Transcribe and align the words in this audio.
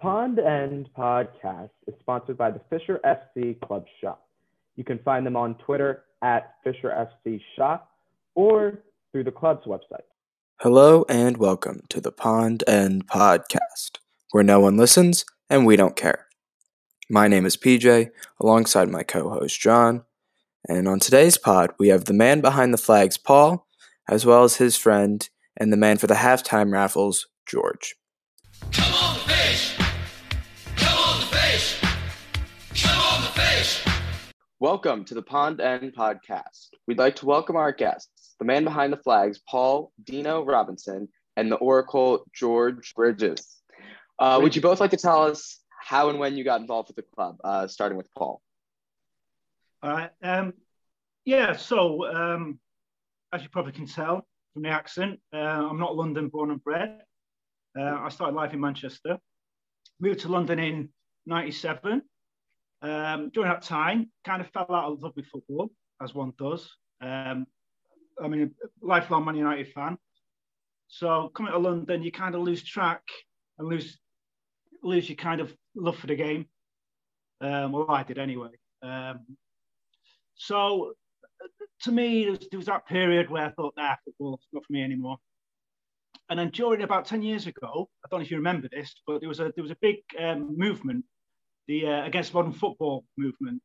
Pond 0.00 0.38
End 0.38 0.88
podcast 0.96 1.70
is 1.88 1.94
sponsored 1.98 2.38
by 2.38 2.52
the 2.52 2.60
Fisher 2.70 3.00
FC 3.04 3.60
Club 3.60 3.84
Shop. 4.00 4.28
You 4.76 4.84
can 4.84 5.00
find 5.00 5.26
them 5.26 5.34
on 5.34 5.56
Twitter 5.56 6.04
at 6.22 6.54
Fisher 6.62 7.08
FC 7.26 7.40
Shop 7.56 7.90
or 8.36 8.78
through 9.10 9.24
the 9.24 9.32
club's 9.32 9.66
website. 9.66 10.06
Hello 10.60 11.04
and 11.08 11.36
welcome 11.38 11.82
to 11.88 12.00
the 12.00 12.12
Pond 12.12 12.62
End 12.68 13.08
podcast, 13.08 13.98
where 14.30 14.44
no 14.44 14.60
one 14.60 14.76
listens 14.76 15.24
and 15.50 15.66
we 15.66 15.74
don't 15.74 15.96
care. 15.96 16.26
My 17.10 17.26
name 17.26 17.44
is 17.44 17.56
PJ, 17.56 18.10
alongside 18.38 18.88
my 18.88 19.02
co 19.02 19.28
host 19.30 19.60
John, 19.60 20.04
and 20.68 20.86
on 20.86 21.00
today's 21.00 21.38
pod, 21.38 21.72
we 21.76 21.88
have 21.88 22.04
the 22.04 22.12
man 22.12 22.40
behind 22.40 22.72
the 22.72 22.78
flags, 22.78 23.18
Paul, 23.18 23.66
as 24.08 24.24
well 24.24 24.44
as 24.44 24.58
his 24.58 24.76
friend 24.76 25.28
and 25.56 25.72
the 25.72 25.76
man 25.76 25.98
for 25.98 26.06
the 26.06 26.14
halftime 26.14 26.72
raffles, 26.72 27.26
George. 27.46 27.96
Welcome 34.60 35.04
to 35.04 35.14
the 35.14 35.22
Pond 35.22 35.60
End 35.60 35.94
podcast. 35.94 36.70
We'd 36.88 36.98
like 36.98 37.14
to 37.16 37.26
welcome 37.26 37.54
our 37.54 37.70
guests, 37.70 38.34
the 38.40 38.44
man 38.44 38.64
behind 38.64 38.92
the 38.92 38.96
flags, 38.96 39.38
Paul 39.48 39.92
Dino 40.02 40.44
Robinson, 40.44 41.08
and 41.36 41.48
the 41.48 41.54
Oracle, 41.54 42.24
George 42.34 42.92
Bridges. 42.96 43.60
Uh, 44.18 44.40
would 44.42 44.56
you 44.56 44.60
both 44.60 44.80
like 44.80 44.90
to 44.90 44.96
tell 44.96 45.22
us 45.22 45.60
how 45.80 46.10
and 46.10 46.18
when 46.18 46.36
you 46.36 46.42
got 46.42 46.60
involved 46.60 46.88
with 46.88 46.96
the 46.96 47.04
club, 47.14 47.36
uh, 47.44 47.68
starting 47.68 47.96
with 47.96 48.12
Paul? 48.16 48.42
All 49.80 49.92
right. 49.92 50.10
Um, 50.24 50.54
yeah, 51.24 51.54
so 51.54 52.12
um, 52.12 52.58
as 53.32 53.44
you 53.44 53.50
probably 53.50 53.70
can 53.70 53.86
tell 53.86 54.26
from 54.54 54.62
the 54.64 54.70
accent, 54.70 55.20
uh, 55.32 55.36
I'm 55.36 55.78
not 55.78 55.94
London 55.94 56.30
born 56.30 56.50
and 56.50 56.64
bred. 56.64 57.00
Uh, 57.78 57.96
I 58.00 58.08
started 58.08 58.34
life 58.34 58.52
in 58.54 58.58
Manchester, 58.58 59.18
moved 60.00 60.18
to 60.20 60.28
London 60.28 60.58
in 60.58 60.88
97. 61.26 62.02
Um, 62.80 63.30
during 63.30 63.50
that 63.50 63.62
time, 63.62 64.10
kind 64.24 64.40
of 64.40 64.48
fell 64.50 64.66
out 64.70 64.92
of 64.92 65.02
love 65.02 65.12
with 65.16 65.26
football, 65.26 65.70
as 66.02 66.14
one 66.14 66.32
does. 66.38 66.70
Um, 67.00 67.46
I 68.22 68.28
mean, 68.28 68.54
lifelong 68.80 69.24
Man 69.24 69.36
United 69.36 69.72
fan. 69.72 69.98
So 70.88 71.30
coming 71.34 71.52
to 71.52 71.58
London, 71.58 72.02
you 72.02 72.12
kind 72.12 72.34
of 72.34 72.42
lose 72.42 72.62
track 72.62 73.02
and 73.58 73.68
lose 73.68 73.98
lose 74.82 75.08
your 75.08 75.16
kind 75.16 75.40
of 75.40 75.52
love 75.74 75.96
for 75.96 76.06
the 76.06 76.14
game. 76.14 76.46
Um, 77.40 77.72
well, 77.72 77.90
I 77.90 78.02
did 78.04 78.18
anyway. 78.18 78.50
Um, 78.82 79.20
so 80.34 80.92
to 81.82 81.92
me, 81.92 82.22
there 82.22 82.30
was, 82.32 82.48
was, 82.52 82.66
that 82.66 82.86
period 82.86 83.30
where 83.30 83.46
I 83.46 83.50
thought, 83.50 83.74
nah, 83.76 83.96
football's 84.04 84.46
not 84.52 84.64
for 84.64 84.72
me 84.72 84.82
anymore. 84.82 85.18
And 86.30 86.38
then 86.38 86.50
during 86.50 86.82
about 86.82 87.06
10 87.06 87.22
years 87.22 87.46
ago, 87.46 87.88
I 88.04 88.08
don't 88.10 88.20
know 88.20 88.24
if 88.24 88.30
you 88.30 88.36
remember 88.36 88.68
this, 88.70 88.94
but 89.06 89.20
there 89.20 89.28
was 89.28 89.40
a 89.40 89.52
there 89.54 89.62
was 89.62 89.70
a 89.70 89.78
big 89.80 89.96
um, 90.18 90.56
movement, 90.56 91.04
the 91.68 91.86
uh, 91.86 92.04
against 92.04 92.34
modern 92.34 92.52
football 92.52 93.04
movement. 93.16 93.60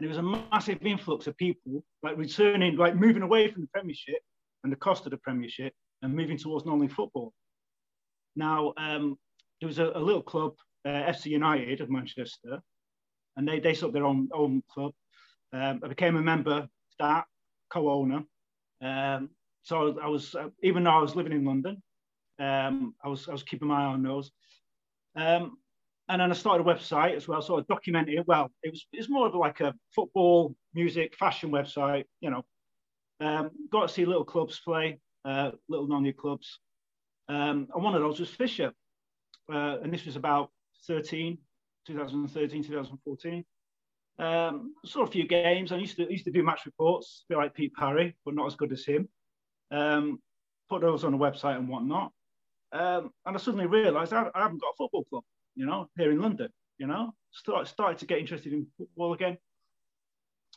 there 0.00 0.08
was 0.08 0.18
a 0.18 0.22
massive 0.22 0.84
influx 0.84 1.26
of 1.26 1.36
people 1.36 1.84
like 2.02 2.16
returning, 2.16 2.76
like 2.76 2.96
moving 2.96 3.22
away 3.22 3.50
from 3.50 3.62
the 3.62 3.68
Premiership 3.68 4.20
and 4.64 4.72
the 4.72 4.76
cost 4.76 5.06
of 5.06 5.10
the 5.10 5.18
Premiership 5.18 5.72
and 6.02 6.14
moving 6.14 6.38
towards 6.38 6.64
non-league 6.64 6.92
football. 6.92 7.32
Now, 8.36 8.72
um, 8.76 9.18
there 9.60 9.66
was 9.66 9.78
a, 9.78 9.90
a 9.94 10.00
little 10.00 10.22
club, 10.22 10.54
uh, 10.84 10.88
FC 10.88 11.26
United 11.26 11.80
of 11.80 11.90
Manchester, 11.90 12.60
and 13.36 13.46
they, 13.46 13.58
they 13.58 13.74
set 13.74 13.86
up 13.86 13.92
their 13.92 14.04
own, 14.04 14.28
own 14.32 14.62
club. 14.70 14.92
Um, 15.52 15.80
I 15.82 15.88
became 15.88 16.16
a 16.16 16.22
member 16.22 16.68
that, 16.98 17.24
co-owner. 17.70 18.22
Um, 18.80 19.30
so 19.62 19.98
I 20.00 20.08
was, 20.08 20.34
uh, 20.34 20.48
even 20.62 20.84
though 20.84 20.90
I 20.90 21.00
was 21.00 21.16
living 21.16 21.32
in 21.32 21.44
London, 21.44 21.82
um, 22.38 22.94
I 23.04 23.08
was 23.08 23.28
I 23.28 23.32
was 23.32 23.42
keeping 23.42 23.68
my 23.68 23.82
eye 23.82 23.86
on 23.86 24.02
those. 24.02 24.30
Um, 25.16 25.58
and 26.08 26.20
then 26.20 26.30
I 26.30 26.34
started 26.34 26.66
a 26.66 26.74
website 26.74 27.16
as 27.16 27.28
well, 27.28 27.42
sort 27.42 27.60
of 27.60 27.66
documenting. 27.66 28.18
It. 28.18 28.26
Well, 28.26 28.50
it 28.62 28.70
was 28.70 28.86
it's 28.92 29.10
more 29.10 29.26
of 29.26 29.34
like 29.34 29.60
a 29.60 29.74
football, 29.94 30.54
music, 30.74 31.14
fashion 31.16 31.50
website. 31.50 32.04
You 32.20 32.30
know, 32.30 32.44
um, 33.20 33.50
got 33.70 33.88
to 33.88 33.94
see 33.94 34.04
little 34.04 34.24
clubs 34.24 34.60
play, 34.60 35.00
uh, 35.24 35.52
little 35.68 35.86
non-league 35.86 36.16
clubs, 36.16 36.60
um, 37.28 37.68
and 37.74 37.84
one 37.84 37.94
of 37.94 38.00
those 38.00 38.20
was 38.20 38.30
Fisher, 38.30 38.72
uh, 39.52 39.78
and 39.82 39.92
this 39.92 40.06
was 40.06 40.16
about 40.16 40.50
13, 40.86 41.38
2013, 41.86 42.62
2014. 42.64 43.44
Um, 44.18 44.74
saw 44.84 45.02
a 45.02 45.06
few 45.06 45.28
games. 45.28 45.70
I 45.70 45.76
used 45.76 45.96
to 45.96 46.10
used 46.10 46.24
to 46.24 46.32
do 46.32 46.42
match 46.42 46.66
reports, 46.66 47.24
a 47.28 47.34
bit 47.34 47.38
like 47.38 47.54
Pete 47.54 47.74
Parry, 47.74 48.16
but 48.24 48.34
not 48.34 48.46
as 48.46 48.56
good 48.56 48.72
as 48.72 48.84
him. 48.84 49.08
Um, 49.70 50.20
put 50.68 50.80
those 50.80 51.04
on 51.04 51.12
the 51.12 51.18
website 51.18 51.56
and 51.56 51.68
whatnot. 51.68 52.12
Um, 52.72 53.10
and 53.24 53.36
I 53.36 53.38
suddenly 53.38 53.66
realised 53.66 54.12
I, 54.12 54.28
I, 54.34 54.42
haven't 54.42 54.60
got 54.60 54.70
a 54.70 54.76
football 54.76 55.04
club, 55.04 55.24
you 55.58 55.66
know, 55.66 55.88
here 55.98 56.12
in 56.12 56.20
London. 56.20 56.48
You 56.78 56.86
know, 56.86 57.12
start, 57.32 57.66
started 57.66 57.98
to 57.98 58.06
get 58.06 58.18
interested 58.18 58.52
in 58.52 58.66
football 58.78 59.12
again. 59.12 59.36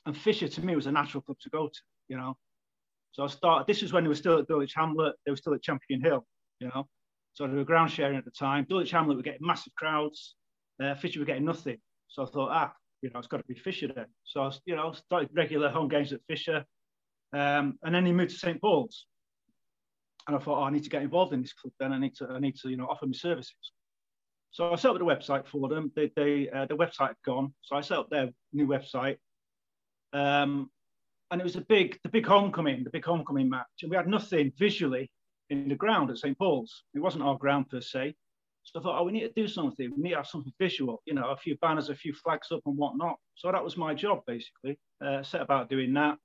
And 0.05 0.15
Fisher 0.15 0.47
to 0.47 0.65
me 0.65 0.75
was 0.75 0.85
a 0.85 0.91
natural 0.91 1.21
club 1.21 1.37
to 1.41 1.49
go 1.49 1.67
to, 1.67 1.79
you 2.07 2.17
know. 2.17 2.37
So 3.11 3.23
I 3.23 3.27
started. 3.27 3.67
This 3.67 3.81
was 3.81 3.91
when 3.91 4.03
they 4.03 4.07
were 4.07 4.15
still 4.15 4.37
at 4.37 4.47
Dulwich 4.47 4.73
Hamlet. 4.75 5.15
They 5.25 5.31
were 5.31 5.37
still 5.37 5.55
at 5.55 5.63
Champion 5.63 6.01
Hill, 6.01 6.25
you 6.59 6.67
know. 6.67 6.87
So 7.33 7.47
they 7.47 7.55
were 7.55 7.63
ground 7.63 7.91
sharing 7.91 8.17
at 8.17 8.25
the 8.25 8.31
time. 8.31 8.67
Dulwich 8.69 8.91
Hamlet 8.91 9.17
were 9.17 9.23
getting 9.23 9.45
massive 9.45 9.73
crowds. 9.75 10.35
Uh, 10.81 10.93
Fisher 10.95 11.19
were 11.19 11.25
getting 11.25 11.45
nothing. 11.45 11.77
So 12.07 12.23
I 12.23 12.25
thought, 12.27 12.49
ah, 12.51 12.73
you 13.01 13.09
know, 13.09 13.19
it's 13.19 13.27
got 13.27 13.37
to 13.37 13.43
be 13.47 13.55
Fisher 13.55 13.87
then. 13.93 14.05
So 14.23 14.41
I, 14.41 14.45
was, 14.45 14.61
you 14.65 14.75
know, 14.75 14.91
started 14.91 15.29
regular 15.33 15.69
home 15.69 15.87
games 15.87 16.13
at 16.13 16.19
Fisher. 16.27 16.63
Um, 17.33 17.79
and 17.83 17.95
then 17.95 18.05
he 18.05 18.11
moved 18.11 18.31
to 18.31 18.37
St 18.37 18.61
Paul's, 18.61 19.07
and 20.27 20.35
I 20.35 20.39
thought, 20.39 20.59
oh, 20.59 20.63
I 20.63 20.69
need 20.69 20.83
to 20.83 20.89
get 20.89 21.01
involved 21.01 21.33
in 21.33 21.41
this 21.41 21.53
club. 21.53 21.73
Then 21.79 21.93
I 21.93 21.97
need 21.97 22.15
to, 22.17 22.27
I 22.27 22.39
need 22.39 22.55
to, 22.57 22.69
you 22.69 22.77
know, 22.77 22.87
offer 22.87 23.07
my 23.07 23.13
services. 23.13 23.71
So 24.51 24.71
I 24.71 24.75
set 24.75 24.91
up 24.91 24.97
the 24.97 25.05
website 25.05 25.47
for 25.47 25.69
them. 25.69 25.91
They, 25.95 26.11
they 26.15 26.49
uh, 26.49 26.65
the 26.65 26.75
website 26.75 27.07
had 27.07 27.23
gone, 27.25 27.53
so 27.61 27.75
I 27.75 27.81
set 27.81 27.97
up 27.97 28.09
their 28.09 28.29
new 28.53 28.67
website. 28.67 29.17
Um, 30.13 30.69
and 31.31 31.39
it 31.39 31.43
was 31.43 31.55
a 31.55 31.61
big, 31.61 31.97
the 32.03 32.09
big 32.09 32.25
homecoming, 32.25 32.83
the 32.83 32.89
big 32.89 33.05
homecoming 33.05 33.49
match, 33.49 33.67
and 33.81 33.89
we 33.89 33.95
had 33.95 34.07
nothing 34.07 34.51
visually 34.59 35.09
in 35.49 35.69
the 35.69 35.75
ground 35.75 36.09
at 36.09 36.17
St 36.17 36.37
Paul's. 36.37 36.83
It 36.93 36.99
wasn't 36.99 37.23
our 37.23 37.37
ground 37.37 37.69
per 37.69 37.79
se. 37.79 38.15
So 38.63 38.79
I 38.79 38.83
thought, 38.83 38.99
oh, 38.99 39.03
we 39.05 39.13
need 39.13 39.21
to 39.21 39.41
do 39.41 39.47
something. 39.47 39.91
We 39.95 40.03
need 40.03 40.09
to 40.11 40.17
have 40.17 40.27
something 40.27 40.53
visual, 40.59 41.01
you 41.05 41.13
know, 41.13 41.29
a 41.29 41.37
few 41.37 41.57
banners, 41.57 41.89
a 41.89 41.95
few 41.95 42.13
flags 42.13 42.51
up 42.51 42.61
and 42.65 42.77
whatnot. 42.77 43.15
So 43.35 43.51
that 43.51 43.63
was 43.63 43.75
my 43.75 43.93
job, 43.93 44.19
basically. 44.27 44.77
Uh, 45.03 45.23
set 45.23 45.41
about 45.41 45.69
doing 45.69 45.93
that 45.93 46.17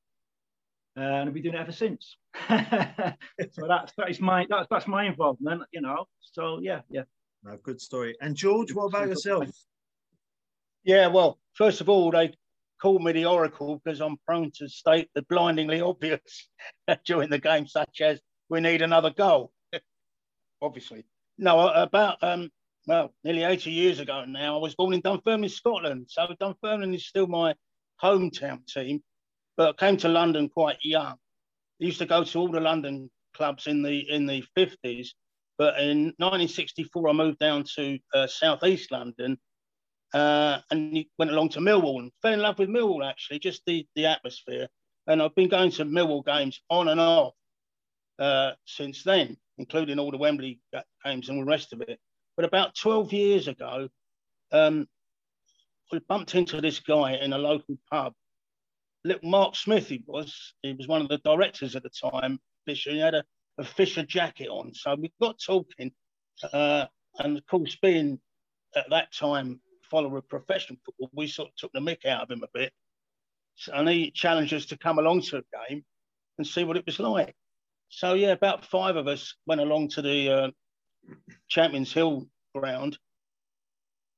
uh, 0.96 1.00
and 1.00 1.28
I've 1.28 1.34
been 1.34 1.42
doing 1.42 1.54
it 1.54 1.60
ever 1.60 1.72
since. 1.72 2.16
so 2.48 3.66
that's 3.68 3.92
that 3.98 4.08
is 4.08 4.20
my 4.20 4.46
that's 4.48 4.66
that's 4.70 4.86
my 4.86 5.04
involvement, 5.04 5.62
you 5.72 5.82
know. 5.82 6.06
So 6.20 6.58
yeah, 6.62 6.80
yeah. 6.88 7.02
No, 7.46 7.56
good 7.62 7.80
story. 7.80 8.16
And 8.20 8.34
George, 8.34 8.74
what 8.74 8.86
about 8.86 9.08
yourself? 9.08 9.48
Yeah, 10.84 11.06
well, 11.06 11.38
first 11.54 11.80
of 11.80 11.88
all, 11.88 12.10
they 12.10 12.34
called 12.82 13.02
me 13.02 13.12
the 13.12 13.26
Oracle 13.26 13.80
because 13.82 14.00
I'm 14.00 14.16
prone 14.26 14.50
to 14.56 14.68
state 14.68 15.08
the 15.14 15.22
blindingly 15.22 15.80
obvious 15.80 16.48
during 17.06 17.30
the 17.30 17.38
game, 17.38 17.66
such 17.66 18.00
as 18.00 18.20
we 18.48 18.60
need 18.60 18.82
another 18.82 19.10
goal. 19.10 19.52
Obviously, 20.62 21.04
no. 21.38 21.68
About 21.68 22.22
um, 22.22 22.50
well, 22.86 23.14
nearly 23.24 23.44
80 23.44 23.70
years 23.70 24.00
ago 24.00 24.24
now, 24.24 24.56
I 24.56 24.60
was 24.60 24.74
born 24.74 24.94
in 24.94 25.00
Dunfermline, 25.00 25.48
Scotland. 25.48 26.06
So 26.10 26.26
Dunfermline 26.40 26.94
is 26.94 27.06
still 27.06 27.28
my 27.28 27.54
hometown 28.02 28.66
team 28.66 29.02
but 29.56 29.70
I 29.70 29.86
came 29.86 29.96
to 29.98 30.08
London 30.08 30.48
quite 30.48 30.78
young. 30.82 31.14
I 31.14 31.84
used 31.84 31.98
to 31.98 32.06
go 32.06 32.24
to 32.24 32.38
all 32.38 32.48
the 32.48 32.60
London 32.60 33.10
clubs 33.34 33.66
in 33.66 33.82
the 33.82 33.98
in 34.10 34.26
the 34.26 34.44
fifties, 34.54 35.14
but 35.58 35.78
in 35.80 36.14
1964 36.18 37.08
I 37.08 37.12
moved 37.12 37.38
down 37.38 37.64
to 37.76 37.98
uh, 38.14 38.26
southeast 38.26 38.92
London, 38.92 39.38
uh, 40.14 40.58
and 40.70 41.04
went 41.18 41.30
along 41.30 41.50
to 41.50 41.60
Millwall 41.60 42.00
and 42.00 42.12
fell 42.22 42.32
in 42.32 42.40
love 42.40 42.58
with 42.58 42.68
Millwall 42.68 43.08
actually, 43.08 43.38
just 43.38 43.62
the 43.66 43.86
the 43.94 44.06
atmosphere. 44.06 44.68
And 45.06 45.22
I've 45.22 45.34
been 45.34 45.48
going 45.48 45.70
to 45.72 45.84
Millwall 45.84 46.24
games 46.24 46.60
on 46.68 46.88
and 46.88 47.00
off 47.00 47.34
uh, 48.18 48.52
since 48.64 49.04
then, 49.04 49.36
including 49.58 49.98
all 49.98 50.10
the 50.10 50.16
Wembley 50.16 50.60
games 51.04 51.28
and 51.28 51.40
the 51.40 51.44
rest 51.44 51.72
of 51.72 51.80
it. 51.82 51.98
But 52.36 52.44
about 52.44 52.74
12 52.74 53.12
years 53.12 53.48
ago, 53.48 53.88
um, 54.52 54.88
I 55.92 56.00
bumped 56.08 56.34
into 56.34 56.60
this 56.60 56.80
guy 56.80 57.14
in 57.14 57.32
a 57.32 57.38
local 57.38 57.78
pub 57.90 58.12
little 59.06 59.28
Mark 59.28 59.56
Smith, 59.56 59.88
he 59.88 60.02
was. 60.06 60.54
He 60.62 60.72
was 60.74 60.88
one 60.88 61.00
of 61.00 61.08
the 61.08 61.18
directors 61.18 61.76
at 61.76 61.82
the 61.82 61.90
time. 61.90 62.38
He 62.66 62.98
had 62.98 63.14
a, 63.14 63.24
a 63.58 63.64
Fisher 63.64 64.02
jacket 64.02 64.48
on, 64.48 64.72
so 64.74 64.94
we 64.94 65.12
got 65.20 65.38
talking. 65.38 65.92
Uh, 66.52 66.86
and 67.18 67.38
of 67.38 67.46
course, 67.46 67.76
being 67.80 68.20
at 68.74 68.90
that 68.90 69.12
time 69.12 69.60
follower 69.90 70.18
of 70.18 70.28
professional 70.28 70.78
football, 70.84 71.10
we 71.14 71.26
sort 71.26 71.48
of 71.48 71.56
took 71.56 71.72
the 71.72 71.80
mick 71.80 72.04
out 72.04 72.22
of 72.22 72.30
him 72.30 72.42
a 72.42 72.58
bit. 72.58 72.72
So, 73.54 73.72
and 73.72 73.88
he 73.88 74.10
challenged 74.10 74.52
us 74.52 74.66
to 74.66 74.78
come 74.78 74.98
along 74.98 75.22
to 75.22 75.38
a 75.38 75.68
game 75.68 75.84
and 76.36 76.46
see 76.46 76.64
what 76.64 76.76
it 76.76 76.84
was 76.84 76.98
like. 76.98 77.34
So 77.88 78.14
yeah, 78.14 78.32
about 78.32 78.66
five 78.66 78.96
of 78.96 79.06
us 79.06 79.34
went 79.46 79.60
along 79.60 79.88
to 79.90 80.02
the 80.02 80.30
uh, 80.30 80.50
Champion 81.48 81.84
Hill 81.84 82.28
ground, 82.54 82.98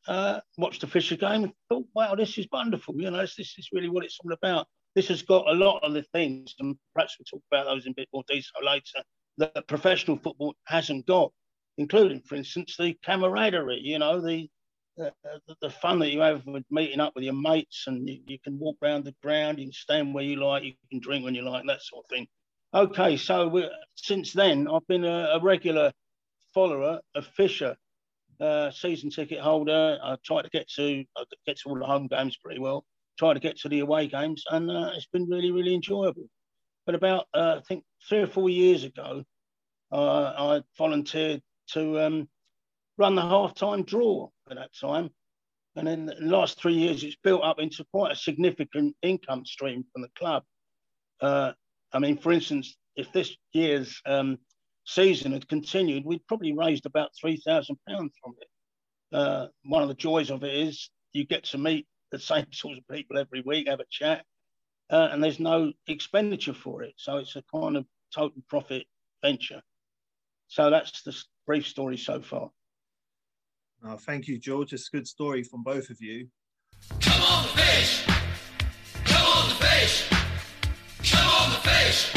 uh, 0.08 0.40
watched 0.56 0.80
the 0.80 0.86
Fisher 0.86 1.16
game, 1.16 1.44
and 1.44 1.52
thought, 1.68 1.86
"Wow, 1.94 2.14
this 2.14 2.38
is 2.38 2.48
wonderful! 2.50 2.94
You 2.96 3.10
know, 3.10 3.18
this, 3.18 3.36
this 3.36 3.54
is 3.58 3.68
really 3.72 3.88
what 3.88 4.04
it's 4.04 4.18
all 4.24 4.32
about." 4.32 4.66
this 4.98 5.08
has 5.08 5.22
got 5.22 5.48
a 5.48 5.52
lot 5.52 5.78
of 5.84 5.94
the 5.94 6.02
things, 6.12 6.56
and 6.58 6.76
perhaps 6.92 7.16
we'll 7.18 7.26
talk 7.26 7.44
about 7.52 7.66
those 7.66 7.86
in 7.86 7.92
a 7.92 7.94
bit 7.94 8.08
more 8.12 8.24
detail 8.26 8.64
later, 8.64 9.02
that 9.38 9.66
professional 9.68 10.18
football 10.18 10.54
hasn't 10.66 11.06
got. 11.06 11.32
including, 11.78 12.20
for 12.20 12.34
instance, 12.34 12.76
the 12.78 12.96
camaraderie. 13.04 13.80
You 13.82 13.98
know, 14.00 14.20
the 14.20 14.48
the, 14.96 15.12
the 15.62 15.70
fun 15.70 16.00
that 16.00 16.10
you 16.10 16.20
have 16.20 16.44
with 16.44 16.64
meeting 16.70 16.98
up 17.00 17.12
with 17.14 17.24
your 17.24 17.32
mates, 17.34 17.84
and 17.86 18.08
you, 18.08 18.18
you 18.26 18.38
can 18.40 18.58
walk 18.58 18.76
around 18.82 19.04
the 19.04 19.14
ground, 19.22 19.58
you 19.58 19.66
can 19.66 19.72
stand 19.72 20.12
where 20.12 20.24
you 20.24 20.36
like, 20.44 20.64
you 20.64 20.72
can 20.90 20.98
drink 20.98 21.24
when 21.24 21.36
you 21.36 21.48
like, 21.48 21.64
that 21.68 21.80
sort 21.82 22.04
of 22.04 22.10
thing. 22.10 22.26
Okay, 22.74 23.16
so 23.16 23.70
since 23.94 24.32
then, 24.32 24.66
I've 24.68 24.86
been 24.88 25.04
a, 25.04 25.30
a 25.34 25.40
regular 25.40 25.92
follower 26.52 26.98
of 27.14 27.26
Fisher, 27.28 27.76
uh, 28.40 28.72
season 28.72 29.10
ticket 29.10 29.38
holder. 29.38 29.98
I 30.02 30.16
try 30.24 30.42
to 30.42 30.50
get 30.50 30.68
to 30.70 31.04
I 31.16 31.24
get 31.46 31.58
to 31.60 31.68
all 31.68 31.78
the 31.78 31.86
home 31.86 32.08
games 32.08 32.36
pretty 32.36 32.58
well. 32.58 32.84
Try 33.20 33.34
to 33.34 33.40
get 33.40 33.56
to 33.60 33.68
the 33.68 33.80
away 33.80 34.08
games, 34.08 34.42
and 34.50 34.68
uh, 34.68 34.90
it's 34.94 35.06
been 35.06 35.28
really, 35.28 35.52
really 35.52 35.74
enjoyable. 35.74 36.28
But 36.88 36.94
about 36.94 37.26
uh, 37.34 37.56
I 37.58 37.60
think 37.68 37.84
three 38.08 38.20
or 38.20 38.26
four 38.26 38.48
years 38.48 38.84
ago, 38.84 39.22
uh, 39.92 40.32
I 40.38 40.62
volunteered 40.78 41.42
to 41.72 42.00
um, 42.00 42.30
run 42.96 43.14
the 43.14 43.20
half-time 43.20 43.82
draw 43.82 44.30
at 44.50 44.56
that 44.56 44.70
time. 44.74 45.10
And 45.76 45.86
in 45.86 46.06
the 46.06 46.14
last 46.22 46.58
three 46.58 46.72
years, 46.72 47.04
it's 47.04 47.18
built 47.22 47.42
up 47.44 47.58
into 47.58 47.84
quite 47.92 48.12
a 48.12 48.16
significant 48.16 48.96
income 49.02 49.44
stream 49.44 49.84
from 49.92 50.00
the 50.00 50.08
club. 50.18 50.44
Uh, 51.20 51.52
I 51.92 51.98
mean, 51.98 52.16
for 52.16 52.32
instance, 52.32 52.74
if 52.96 53.12
this 53.12 53.36
year's 53.52 54.00
um, 54.06 54.38
season 54.86 55.32
had 55.32 55.46
continued, 55.46 56.06
we'd 56.06 56.26
probably 56.26 56.54
raised 56.54 56.86
about 56.86 57.10
three 57.20 57.36
thousand 57.36 57.76
pounds 57.86 58.14
from 58.24 58.32
it. 58.40 58.48
Uh, 59.14 59.48
one 59.64 59.82
of 59.82 59.88
the 59.88 59.94
joys 59.94 60.30
of 60.30 60.42
it 60.42 60.54
is 60.54 60.88
you 61.12 61.26
get 61.26 61.44
to 61.44 61.58
meet 61.58 61.86
the 62.12 62.18
same 62.18 62.46
sorts 62.54 62.78
of 62.78 62.96
people 62.96 63.18
every 63.18 63.42
week, 63.42 63.68
have 63.68 63.80
a 63.80 63.84
chat, 63.90 64.24
uh, 64.90 65.08
and 65.12 65.22
there's 65.22 65.40
no 65.40 65.72
expenditure 65.86 66.54
for 66.54 66.82
it. 66.82 66.94
So 66.96 67.18
it's 67.18 67.36
a 67.36 67.42
kind 67.54 67.76
of 67.76 67.84
total 68.14 68.42
profit 68.48 68.86
venture. 69.22 69.62
So 70.48 70.70
that's 70.70 71.02
the 71.02 71.16
brief 71.46 71.66
story 71.66 71.96
so 71.96 72.20
far. 72.20 72.50
Oh, 73.84 73.96
thank 73.96 74.26
you, 74.26 74.38
George. 74.38 74.72
It's 74.72 74.88
a 74.88 74.96
good 74.96 75.06
story 75.06 75.42
from 75.42 75.62
both 75.62 75.90
of 75.90 76.00
you. 76.00 76.28
Come 77.00 77.22
on 77.22 77.42
the 77.44 77.62
fish. 77.62 78.06
Come 79.04 79.26
on 79.26 79.48
the 79.48 79.54
fish. 79.54 80.08
Come 81.12 81.28
on 81.28 81.50
the 81.50 81.68
fish. 81.68 82.14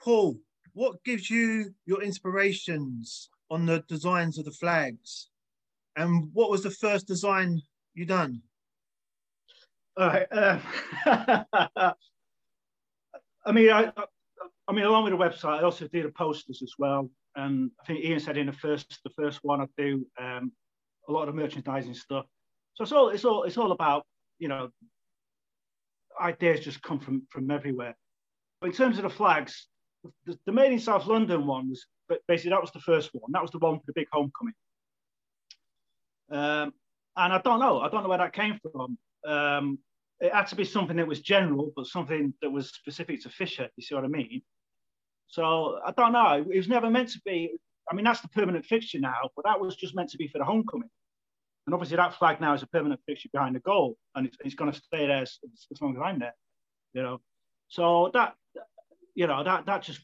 Paul, 0.00 0.36
what 0.72 1.02
gives 1.04 1.28
you 1.30 1.74
your 1.86 2.02
inspirations 2.02 3.30
on 3.50 3.66
the 3.66 3.84
designs 3.88 4.38
of 4.38 4.46
the 4.46 4.50
flags? 4.52 5.28
And 5.96 6.30
what 6.32 6.50
was 6.50 6.62
the 6.62 6.70
first 6.70 7.06
design 7.06 7.60
you 7.94 8.06
done? 8.06 8.42
All 9.98 10.06
right. 10.06 10.26
Um, 10.30 10.60
I 13.44 13.52
mean, 13.52 13.70
I, 13.70 13.92
I 14.68 14.72
mean, 14.72 14.84
along 14.84 15.04
with 15.04 15.12
the 15.12 15.18
website, 15.18 15.58
I 15.58 15.62
also 15.62 15.88
do 15.88 16.04
the 16.04 16.10
posters 16.10 16.62
as 16.62 16.72
well. 16.78 17.10
And 17.34 17.72
I 17.80 17.84
think 17.84 18.04
Ian 18.04 18.20
said 18.20 18.36
in 18.36 18.46
the 18.46 18.52
first, 18.52 19.00
the 19.02 19.10
first 19.10 19.40
one, 19.42 19.60
I 19.60 19.66
do 19.76 20.06
um, 20.20 20.52
a 21.08 21.12
lot 21.12 21.28
of 21.28 21.34
merchandising 21.34 21.94
stuff. 21.94 22.26
So 22.74 22.84
it's 22.84 22.92
all, 22.92 23.08
it's 23.08 23.24
all, 23.24 23.42
it's 23.42 23.56
all 23.56 23.72
about, 23.72 24.06
you 24.38 24.46
know, 24.46 24.70
ideas 26.20 26.60
just 26.60 26.82
come 26.82 27.00
from 27.00 27.22
from 27.30 27.50
everywhere. 27.50 27.96
But 28.60 28.68
in 28.68 28.72
terms 28.76 28.98
of 28.98 29.02
the 29.02 29.10
flags, 29.10 29.66
the, 30.26 30.38
the 30.46 30.52
Made 30.52 30.72
in 30.72 30.78
South 30.78 31.06
London 31.06 31.44
one 31.44 31.70
was, 31.70 31.86
basically 32.28 32.50
that 32.50 32.60
was 32.60 32.70
the 32.70 32.80
first 32.80 33.10
one. 33.12 33.32
That 33.32 33.42
was 33.42 33.50
the 33.50 33.58
one 33.58 33.78
for 33.78 33.84
the 33.86 33.92
big 33.94 34.06
homecoming. 34.12 34.54
Um, 36.30 36.72
and 37.16 37.32
I 37.32 37.40
don't 37.40 37.58
know, 37.58 37.80
I 37.80 37.88
don't 37.88 38.04
know 38.04 38.08
where 38.08 38.18
that 38.18 38.32
came 38.32 38.60
from. 38.62 38.98
Um, 39.26 39.78
it 40.20 40.32
had 40.32 40.46
to 40.48 40.56
be 40.56 40.64
something 40.64 40.96
that 40.96 41.06
was 41.06 41.20
general, 41.20 41.72
but 41.76 41.86
something 41.86 42.34
that 42.42 42.50
was 42.50 42.70
specific 42.70 43.22
to 43.22 43.30
Fisher. 43.30 43.68
You 43.76 43.82
see 43.82 43.94
what 43.94 44.04
I 44.04 44.08
mean? 44.08 44.42
So 45.28 45.78
I 45.84 45.92
don't 45.92 46.12
know. 46.12 46.44
It 46.50 46.56
was 46.56 46.68
never 46.68 46.90
meant 46.90 47.10
to 47.10 47.20
be. 47.24 47.56
I 47.90 47.94
mean, 47.94 48.04
that's 48.04 48.20
the 48.20 48.28
permanent 48.28 48.66
fixture 48.66 48.98
now, 48.98 49.30
but 49.36 49.44
that 49.44 49.60
was 49.60 49.76
just 49.76 49.94
meant 49.94 50.10
to 50.10 50.18
be 50.18 50.28
for 50.28 50.38
the 50.38 50.44
homecoming. 50.44 50.90
And 51.66 51.74
obviously, 51.74 51.96
that 51.96 52.14
flag 52.14 52.40
now 52.40 52.54
is 52.54 52.62
a 52.62 52.66
permanent 52.66 53.00
fixture 53.06 53.28
behind 53.32 53.54
the 53.54 53.60
goal, 53.60 53.96
and 54.14 54.26
it's, 54.26 54.36
it's 54.44 54.54
going 54.54 54.72
to 54.72 54.78
stay 54.78 55.06
there 55.06 55.22
as, 55.22 55.38
as 55.70 55.80
long 55.80 55.94
as 55.96 56.02
I'm 56.02 56.18
there. 56.18 56.34
You 56.94 57.02
know, 57.02 57.20
so 57.68 58.10
that 58.14 58.34
you 59.14 59.26
know 59.26 59.44
that 59.44 59.66
that 59.66 59.82
just 59.82 60.00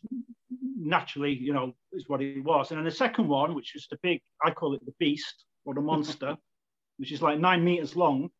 naturally 0.76 1.32
you 1.32 1.52
know 1.52 1.72
is 1.92 2.08
what 2.08 2.22
it 2.22 2.44
was. 2.44 2.70
And 2.70 2.78
then 2.78 2.84
the 2.84 2.90
second 2.90 3.28
one, 3.28 3.54
which 3.54 3.74
is 3.74 3.86
the 3.90 3.98
big, 4.02 4.20
I 4.44 4.50
call 4.50 4.74
it 4.74 4.84
the 4.84 4.94
beast 4.98 5.44
or 5.64 5.74
the 5.74 5.80
monster, 5.80 6.36
which 6.98 7.12
is 7.12 7.22
like 7.22 7.40
nine 7.40 7.64
meters 7.64 7.96
long, 7.96 8.30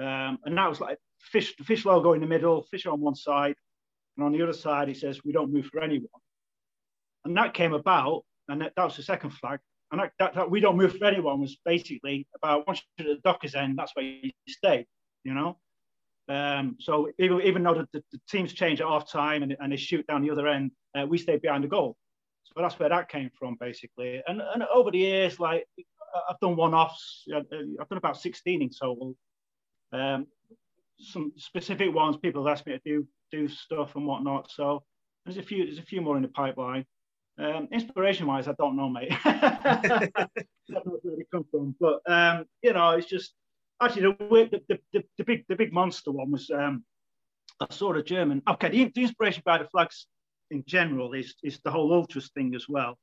um, 0.00 0.38
and 0.44 0.56
that 0.56 0.68
was 0.68 0.80
like 0.80 0.98
fish, 1.20 1.54
the 1.56 1.64
fish 1.64 1.84
logo 1.84 2.14
in 2.14 2.20
the 2.20 2.26
middle, 2.26 2.62
fish 2.62 2.86
on 2.86 3.00
one 3.00 3.14
side, 3.14 3.54
and 4.16 4.24
on 4.24 4.32
the 4.32 4.42
other 4.42 4.52
side 4.52 4.88
it 4.88 4.96
says 4.96 5.20
we 5.24 5.32
don't 5.32 5.52
move 5.52 5.66
for 5.66 5.82
anyone. 5.82 6.08
And 7.24 7.36
that 7.36 7.54
came 7.54 7.74
about, 7.74 8.24
and 8.48 8.62
that, 8.62 8.72
that 8.76 8.84
was 8.84 8.96
the 8.96 9.02
second 9.02 9.30
flag. 9.30 9.60
And 9.92 10.00
that, 10.00 10.12
that, 10.18 10.34
that 10.34 10.50
we 10.50 10.60
don't 10.60 10.76
move 10.76 10.96
for 10.96 11.04
anyone 11.04 11.40
was 11.40 11.58
basically 11.64 12.26
about 12.34 12.66
once 12.66 12.80
you're 12.96 13.10
at 13.10 13.16
the 13.16 13.28
Dockers 13.28 13.54
end, 13.54 13.76
that's 13.76 13.92
where 13.94 14.04
you 14.04 14.30
stay, 14.48 14.86
you 15.24 15.34
know. 15.34 15.58
Um, 16.28 16.76
so 16.78 17.10
even, 17.18 17.42
even 17.42 17.62
though 17.64 17.74
the, 17.74 17.88
the, 17.92 18.04
the, 18.12 18.20
teams 18.30 18.52
change 18.52 18.80
at 18.80 18.86
half 18.86 19.10
time 19.10 19.42
and, 19.42 19.56
and 19.58 19.72
they 19.72 19.76
shoot 19.76 20.06
down 20.06 20.22
the 20.22 20.30
other 20.30 20.46
end, 20.46 20.70
uh, 20.96 21.04
we 21.04 21.18
stay 21.18 21.38
behind 21.38 21.64
the 21.64 21.68
goal. 21.68 21.96
So 22.44 22.62
that's 22.62 22.78
where 22.78 22.88
that 22.88 23.08
came 23.08 23.30
from, 23.36 23.56
basically. 23.58 24.22
And, 24.28 24.40
and 24.40 24.62
over 24.72 24.92
the 24.92 24.98
years, 24.98 25.40
like 25.40 25.66
I've 26.28 26.38
done 26.40 26.56
one-offs. 26.56 27.26
I've 27.34 27.48
done 27.48 27.76
about 27.90 28.20
16 28.20 28.62
in 28.62 28.70
total. 28.70 29.16
Um, 29.92 30.26
some 30.98 31.32
specific 31.36 31.94
ones 31.94 32.16
people 32.16 32.44
have 32.44 32.52
asked 32.52 32.66
me 32.66 32.72
to 32.74 32.80
do 32.84 33.06
do 33.30 33.48
stuff 33.48 33.96
and 33.96 34.06
whatnot. 34.06 34.50
So 34.50 34.82
there's 35.24 35.38
a 35.38 35.42
few 35.42 35.64
there's 35.64 35.78
a 35.78 35.82
few 35.82 36.00
more 36.00 36.16
in 36.16 36.22
the 36.22 36.28
pipeline. 36.28 36.84
Um, 37.38 37.68
inspiration 37.72 38.26
wise, 38.26 38.48
I 38.48 38.54
don't 38.58 38.76
know, 38.76 38.88
mate. 38.88 39.12
I 39.24 40.10
don't 40.68 40.86
know 40.86 40.98
where 41.02 41.16
they 41.16 41.24
come 41.32 41.46
from, 41.50 41.74
but 41.80 42.00
um, 42.06 42.44
you 42.62 42.72
know, 42.72 42.90
it's 42.90 43.08
just 43.08 43.32
actually 43.80 44.02
the, 44.02 44.60
the, 44.68 44.78
the, 44.92 45.02
the, 45.16 45.24
big 45.24 45.44
the 45.48 45.56
big 45.56 45.72
monster 45.72 46.10
one 46.10 46.30
was 46.30 46.50
um, 46.50 46.84
a 47.60 47.72
sort 47.72 47.96
of 47.96 48.04
German. 48.04 48.42
Okay, 48.46 48.68
the, 48.68 48.92
the 48.94 49.02
inspiration 49.02 49.42
by 49.44 49.58
the 49.58 49.68
flags 49.68 50.06
in 50.50 50.64
general 50.66 51.14
is 51.14 51.34
is 51.42 51.60
the 51.64 51.70
whole 51.70 51.92
ultras 51.92 52.30
thing 52.34 52.54
as 52.54 52.68
well. 52.68 52.98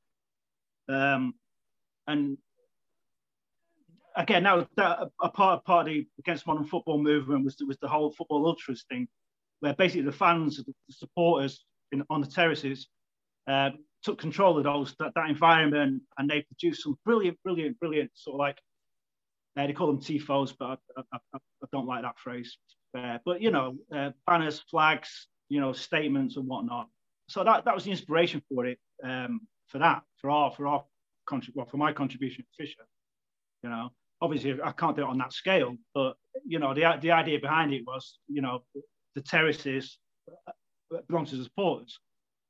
Um, 0.88 1.34
and 2.06 2.38
again, 4.18 4.42
now 4.42 4.66
that 4.76 5.08
a 5.22 5.28
part, 5.28 5.62
of 5.66 5.86
the 5.86 6.06
against 6.18 6.46
modern 6.46 6.64
football 6.64 7.02
movement 7.02 7.44
was 7.44 7.56
was 7.66 7.78
the 7.80 7.88
whole 7.88 8.12
football 8.12 8.46
ultras 8.46 8.84
thing, 8.90 9.08
where 9.60 9.74
basically 9.74 10.02
the 10.02 10.12
fans, 10.12 10.56
the 10.56 10.74
supporters 10.90 11.64
in, 11.92 12.04
on 12.10 12.20
the 12.20 12.26
terraces, 12.26 12.88
uh, 13.48 13.70
took 14.02 14.18
control 14.18 14.58
of 14.58 14.64
those 14.64 14.94
that, 14.98 15.12
that 15.14 15.30
environment, 15.30 16.02
and 16.18 16.28
they 16.28 16.42
produced 16.42 16.82
some 16.82 16.98
brilliant, 17.04 17.38
brilliant, 17.42 17.78
brilliant 17.78 18.10
sort 18.14 18.34
of 18.34 18.38
like 18.38 18.58
uh, 19.56 19.66
they 19.66 19.72
call 19.72 19.86
them 19.86 20.00
tifos, 20.00 20.54
but 20.58 20.78
I, 20.96 21.02
I, 21.12 21.18
I, 21.34 21.38
don't 21.72 21.86
like 21.86 22.02
that 22.02 22.18
phrase. 22.18 22.58
Uh, 22.96 23.18
but 23.24 23.40
you 23.40 23.50
know, 23.50 23.76
uh, 23.94 24.10
banners, 24.26 24.60
flags, 24.70 25.28
you 25.48 25.60
know, 25.60 25.72
statements 25.72 26.36
and 26.36 26.46
whatnot. 26.46 26.88
So 27.28 27.44
that 27.44 27.64
that 27.64 27.74
was 27.74 27.84
the 27.84 27.90
inspiration 27.90 28.42
for 28.48 28.66
it, 28.66 28.78
um, 29.04 29.40
for 29.68 29.78
that, 29.78 30.02
for 30.20 30.30
our 30.30 30.50
for 30.50 30.66
our 30.66 30.84
well, 31.54 31.66
for 31.66 31.76
my 31.76 31.92
contribution 31.92 32.44
to 32.44 32.64
Fisher. 32.64 32.86
You 33.62 33.70
know, 33.70 33.90
obviously 34.20 34.58
I 34.62 34.72
can't 34.72 34.96
do 34.96 35.02
it 35.02 35.08
on 35.08 35.18
that 35.18 35.32
scale, 35.32 35.76
but 35.94 36.14
you 36.46 36.58
know, 36.58 36.74
the 36.74 36.98
the 37.00 37.12
idea 37.12 37.38
behind 37.38 37.72
it 37.72 37.82
was, 37.86 38.18
you 38.28 38.42
know, 38.42 38.62
the 39.14 39.22
terraces 39.22 39.98
uh, 40.48 40.98
belong 41.08 41.26
to 41.26 41.36
the 41.36 41.44
supporters, 41.44 41.98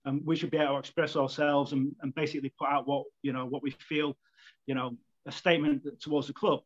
and 0.04 0.24
we 0.24 0.36
should 0.36 0.50
be 0.50 0.58
able 0.58 0.74
to 0.74 0.78
express 0.78 1.16
ourselves 1.16 1.72
and, 1.72 1.94
and 2.02 2.14
basically 2.14 2.52
put 2.58 2.68
out 2.68 2.86
what 2.86 3.04
you 3.22 3.32
know 3.32 3.46
what 3.46 3.62
we 3.62 3.70
feel, 3.88 4.16
you 4.66 4.74
know, 4.74 4.96
a 5.26 5.32
statement 5.32 5.86
towards 6.00 6.26
the 6.26 6.32
club. 6.32 6.60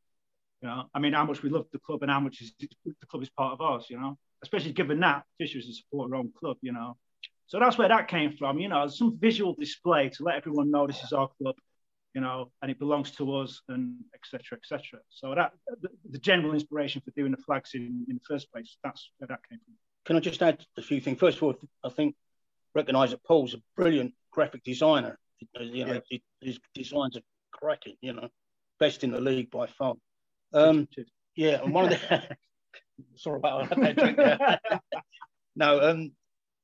You 0.60 0.68
know, 0.68 0.84
I 0.94 1.00
mean, 1.00 1.12
how 1.12 1.24
much 1.24 1.42
we 1.42 1.50
love 1.50 1.66
the 1.72 1.80
club 1.80 2.02
and 2.02 2.10
how 2.10 2.20
much 2.20 2.40
is, 2.40 2.52
the 2.60 3.06
club 3.08 3.22
is 3.22 3.30
part 3.30 3.58
of 3.58 3.60
us. 3.60 3.90
You 3.90 3.98
know, 3.98 4.16
especially 4.42 4.72
given 4.72 5.00
that 5.00 5.24
Fisher 5.38 5.58
is 5.58 5.68
a 5.68 5.72
supporter-owned 5.72 6.34
club. 6.34 6.56
You 6.62 6.72
know, 6.72 6.96
so 7.46 7.58
that's 7.58 7.78
where 7.78 7.88
that 7.88 8.08
came 8.08 8.36
from. 8.36 8.60
You 8.60 8.68
know, 8.68 8.86
some 8.86 9.18
visual 9.18 9.54
display 9.54 10.08
to 10.10 10.22
let 10.22 10.36
everyone 10.36 10.70
know 10.70 10.86
this 10.86 11.02
is 11.02 11.12
our 11.12 11.28
club 11.40 11.56
you 12.14 12.20
know, 12.20 12.50
and 12.60 12.70
it 12.70 12.78
belongs 12.78 13.10
to 13.12 13.34
us, 13.36 13.60
and 13.68 13.96
etc. 14.14 14.58
etc. 14.58 15.00
So 15.10 15.34
that 15.34 15.52
the, 15.80 15.88
the, 16.10 16.18
general 16.18 16.54
inspiration 16.54 17.00
for 17.04 17.10
doing 17.12 17.30
the 17.30 17.38
flags 17.38 17.70
in, 17.74 18.04
in 18.08 18.16
the 18.16 18.20
first 18.26 18.52
place, 18.52 18.76
that's 18.84 19.10
where 19.18 19.28
that 19.28 19.40
came 19.48 19.58
from. 19.64 19.74
Can 20.04 20.16
I 20.16 20.20
just 20.20 20.42
add 20.42 20.64
a 20.76 20.82
few 20.82 21.00
things? 21.00 21.18
First 21.18 21.38
of 21.38 21.44
all, 21.44 21.54
I 21.84 21.88
think 21.88 22.14
recognise 22.74 23.10
that 23.10 23.24
Paul's 23.24 23.54
a 23.54 23.62
brilliant 23.76 24.14
graphic 24.30 24.62
designer. 24.64 25.18
You 25.40 25.86
know, 25.86 26.00
yeah. 26.10 26.18
his 26.40 26.58
designs 26.74 27.16
are 27.16 27.22
cracking. 27.52 27.96
You 28.00 28.12
know, 28.14 28.28
best 28.78 29.04
in 29.04 29.10
the 29.10 29.20
league 29.20 29.50
by 29.50 29.66
far. 29.66 29.94
Um, 30.52 30.88
yeah, 31.36 31.62
and 31.62 31.72
one 31.72 31.84
of 31.84 31.90
the 31.90 32.36
sorry 33.16 33.38
about 33.38 33.70
that. 33.70 33.96
drink 33.96 34.16
there. 34.16 34.60
no, 35.56 35.80
um, 35.80 36.12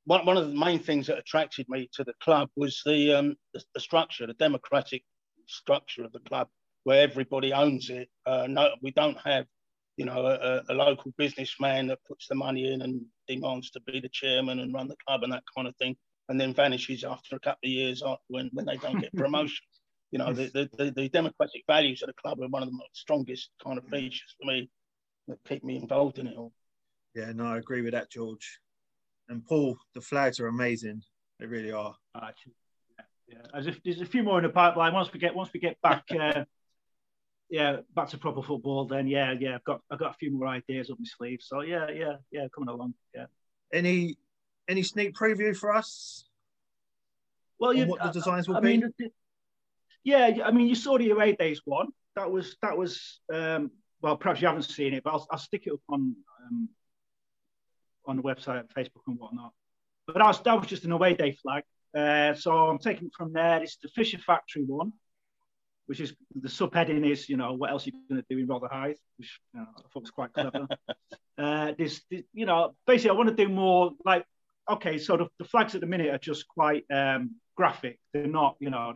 one, 0.05 0.25
one 0.25 0.37
of 0.37 0.49
the 0.49 0.55
main 0.55 0.78
things 0.78 1.07
that 1.07 1.19
attracted 1.19 1.69
me 1.69 1.88
to 1.93 2.05
the 2.05 2.14
club 2.21 2.49
was 2.57 2.83
the, 2.85 3.12
um, 3.12 3.37
the, 3.55 3.62
the 3.75 3.81
structure, 3.81 4.26
the 4.26 4.35
democratic 4.35 5.05
structure 5.49 6.05
of 6.05 6.12
the 6.12 6.21
club 6.21 6.49
where 6.85 7.02
everybody 7.02 7.52
owns 7.52 7.90
it. 7.90 8.09
Uh, 8.26 8.47
no, 8.49 8.71
we 8.83 8.90
don't 8.93 9.19
have, 9.19 9.47
you 9.97 10.05
know, 10.05 10.26
a, 10.26 10.62
a, 10.69 10.75
local 10.75 11.12
businessman 11.19 11.88
that 11.88 11.99
puts 12.07 12.28
the 12.28 12.35
money 12.35 12.73
in 12.73 12.83
and 12.83 13.05
demands 13.26 13.71
to 13.71 13.81
be 13.81 14.00
the 14.00 14.09
chairman 14.09 14.61
and 14.61 14.73
run 14.73 14.88
the 14.88 14.97
club 15.07 15.23
and 15.23 15.33
that 15.33 15.43
kind 15.55 15.67
of 15.67 15.76
thing, 15.76 15.97
and 16.28 16.40
then 16.40 16.55
vanishes 16.55 17.05
after 17.05 17.37
a 17.37 17.40
couple 17.40 17.67
of 17.67 17.71
years 17.71 18.02
when, 18.28 18.49
when 18.52 18.67
they 18.67 18.76
don't 18.76 19.00
get 19.00 19.12
promotion. 19.17 19.67
you 20.12 20.19
know, 20.19 20.33
the, 20.33 20.47
the, 20.55 20.71
the, 20.85 20.90
the 20.93 21.09
democratic 21.09 21.62
values 21.67 22.02
of 22.02 22.07
the 22.07 22.14
club 22.14 22.40
are 22.40 22.49
one 22.49 22.62
of 22.62 22.71
the 22.71 22.78
strongest 22.93 23.50
kind 23.62 23.78
of 23.78 23.85
features 23.87 24.35
for 24.40 24.47
me 24.47 24.71
that 25.26 25.38
keep 25.47 25.64
me 25.64 25.76
involved 25.76 26.19
in 26.19 26.26
it 26.26 26.37
all. 26.37 26.52
Yeah, 27.14 27.33
no, 27.33 27.47
I 27.47 27.59
agree 27.59 27.83
with 27.83 27.93
that, 27.93 28.11
George. 28.11 28.61
And 29.28 29.45
Paul, 29.45 29.76
the 29.95 30.00
flags 30.00 30.40
are 30.40 30.47
amazing. 30.47 31.02
They 31.38 31.47
really 31.47 31.73
are. 31.73 31.95
Actually, 32.17 32.55
yeah. 33.28 33.38
As 33.54 33.66
if 33.66 33.82
there's 33.82 34.00
a 34.00 34.06
few 34.06 34.23
more 34.23 34.38
in 34.38 34.44
the 34.44 34.50
pipeline. 34.50 34.92
Once 34.92 35.12
we 35.12 35.20
get 35.20 35.35
once 35.35 35.50
we 35.52 35.61
get 35.61 35.80
back, 35.82 36.04
uh, 36.20 36.44
yeah, 37.50 37.78
back 37.94 38.08
to 38.11 38.18
proper 38.18 38.42
football, 38.42 38.87
then 38.87 39.06
yeah, 39.06 39.35
yeah, 39.38 39.56
I've 39.56 39.64
got 39.64 39.80
I've 39.90 39.99
got 39.99 40.11
a 40.11 40.18
few 40.18 40.32
more 40.32 40.49
ideas 40.49 40.90
up 40.90 40.99
my 40.99 41.06
sleeve. 41.06 41.40
So 41.42 41.61
yeah, 41.61 41.90
yeah, 41.90 42.16
yeah, 42.30 42.47
coming 42.54 42.68
along. 42.68 42.94
Yeah. 43.14 43.26
Any 43.73 44.16
any 44.68 44.82
sneak 44.82 45.14
preview 45.14 45.56
for 45.56 45.75
us? 45.75 46.25
Well, 47.58 47.75
you, 47.75 47.87
what 47.87 48.02
the 48.02 48.11
designs 48.11 48.49
will 48.49 48.56
I 48.56 48.61
be? 48.61 48.78
mean, 48.78 48.92
yeah, 50.04 50.38
I 50.44 50.52
mean, 50.52 50.68
you 50.68 50.75
saw 50.75 50.97
the 50.97 51.11
away 51.11 51.32
days 51.32 51.61
one. 51.64 51.88
That 52.16 52.30
was 52.30 52.56
that 52.62 52.76
was 52.76 53.20
um, 53.32 53.70
well, 54.00 54.16
perhaps 54.16 54.40
you 54.40 54.49
haven't 54.49 54.62
seen 54.62 54.94
it, 54.94 55.02
but 55.02 55.12
I'll, 55.12 55.26
I'll 55.30 55.38
stick 55.38 55.66
it 55.66 55.73
up 55.73 55.80
on 55.88 56.14
um, 56.47 56.68
on 58.06 58.16
the 58.16 58.23
website, 58.23 58.64
Facebook, 58.76 59.02
and 59.06 59.18
whatnot. 59.18 59.52
But 60.06 60.16
that 60.16 60.26
was, 60.26 60.42
that 60.42 60.58
was 60.58 60.66
just 60.66 60.85
an 60.85 60.92
away 60.92 61.14
day 61.14 61.32
flag. 61.32 61.64
Uh, 61.97 62.35
so 62.35 62.52
I'm 62.52 62.78
taking 62.78 63.11
from 63.16 63.33
there. 63.33 63.62
It's 63.62 63.76
the 63.83 63.88
Fisher 63.88 64.18
Factory 64.18 64.64
one, 64.64 64.92
which 65.87 66.00
is 66.00 66.14
the 66.35 66.49
subheading 66.49 67.11
is, 67.11 67.28
you 67.28 67.37
know, 67.37 67.54
what 67.54 67.71
else 67.71 67.87
are 67.87 67.90
you 67.90 68.00
going 68.09 68.23
to 68.23 68.26
do 68.28 68.40
in 68.40 68.47
Rotherhithe, 68.47 68.97
which 69.16 69.40
you 69.54 69.61
know, 69.61 69.66
I 69.76 69.83
thought 69.92 70.02
was 70.02 70.11
quite 70.11 70.33
clever. 70.33 70.68
uh, 71.38 71.73
this, 71.78 72.02
this, 72.11 72.23
you 72.33 72.47
know, 72.47 72.75
basically, 72.87 73.11
I 73.11 73.14
want 73.14 73.28
to 73.30 73.35
do 73.35 73.49
more 73.50 73.92
like, 74.04 74.25
okay, 74.71 74.99
so 74.99 75.16
the, 75.16 75.26
the 75.38 75.45
flags 75.45 75.75
at 75.75 75.80
the 75.80 75.87
minute 75.87 76.12
are 76.12 76.18
just 76.18 76.47
quite 76.47 76.85
um, 76.92 77.37
graphic. 77.57 77.99
They're 78.12 78.26
not, 78.26 78.57
you 78.61 78.71
know, 78.71 78.92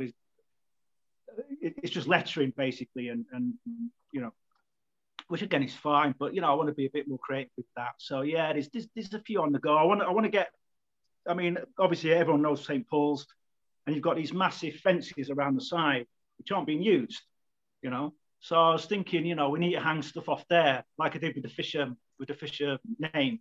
it, 1.60 1.74
it's 1.82 1.90
just 1.90 2.08
lettering 2.08 2.52
basically, 2.56 3.08
and 3.08 3.24
and 3.32 3.54
you 4.12 4.20
know, 4.20 4.32
which 5.28 5.42
again 5.42 5.62
is 5.62 5.74
fine. 5.74 6.14
But 6.18 6.34
you 6.34 6.40
know, 6.40 6.50
I 6.50 6.54
want 6.54 6.68
to 6.68 6.74
be 6.74 6.86
a 6.86 6.90
bit 6.90 7.08
more 7.08 7.18
creative 7.18 7.52
with 7.56 7.66
that. 7.76 7.92
So 7.98 8.22
yeah, 8.22 8.52
there's 8.52 8.68
there's, 8.68 8.88
there's 8.94 9.14
a 9.14 9.20
few 9.20 9.42
on 9.42 9.52
the 9.52 9.58
go. 9.58 9.76
I 9.76 9.84
want 9.84 10.00
to, 10.00 10.06
I 10.06 10.10
want 10.10 10.24
to 10.24 10.30
get. 10.30 10.50
I 11.26 11.34
mean, 11.34 11.58
obviously 11.78 12.12
everyone 12.12 12.42
knows 12.42 12.64
St 12.64 12.88
Paul's, 12.88 13.26
and 13.86 13.94
you've 13.94 14.04
got 14.04 14.16
these 14.16 14.32
massive 14.32 14.74
fences 14.76 15.30
around 15.30 15.56
the 15.56 15.60
side 15.60 16.06
which 16.38 16.50
aren't 16.50 16.66
being 16.66 16.82
used. 16.82 17.20
You 17.82 17.90
know, 17.90 18.14
so 18.40 18.56
I 18.56 18.72
was 18.72 18.86
thinking, 18.86 19.24
you 19.24 19.34
know, 19.34 19.50
we 19.50 19.58
need 19.58 19.72
to 19.72 19.80
hang 19.80 20.02
stuff 20.02 20.28
off 20.28 20.44
there, 20.48 20.84
like 20.98 21.14
I 21.14 21.18
did 21.18 21.34
with 21.34 21.44
the 21.44 21.50
Fisher 21.50 21.92
with 22.18 22.28
the 22.28 22.34
Fisher 22.34 22.78
name. 23.14 23.40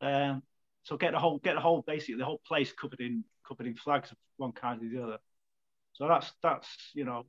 Um, 0.00 0.42
so 0.82 0.96
get 0.96 1.12
the 1.12 1.18
whole 1.18 1.38
get 1.38 1.54
the 1.54 1.60
whole 1.60 1.82
basically 1.86 2.16
the 2.16 2.24
whole 2.24 2.40
place 2.46 2.72
covered 2.72 3.00
in 3.00 3.24
covered 3.46 3.66
in 3.66 3.74
flags 3.74 4.10
of 4.10 4.16
one 4.36 4.52
kind 4.52 4.82
or 4.82 4.88
the 4.88 5.02
other. 5.02 5.18
So 5.92 6.08
that's 6.08 6.32
that's 6.42 6.68
you 6.94 7.04
know 7.04 7.26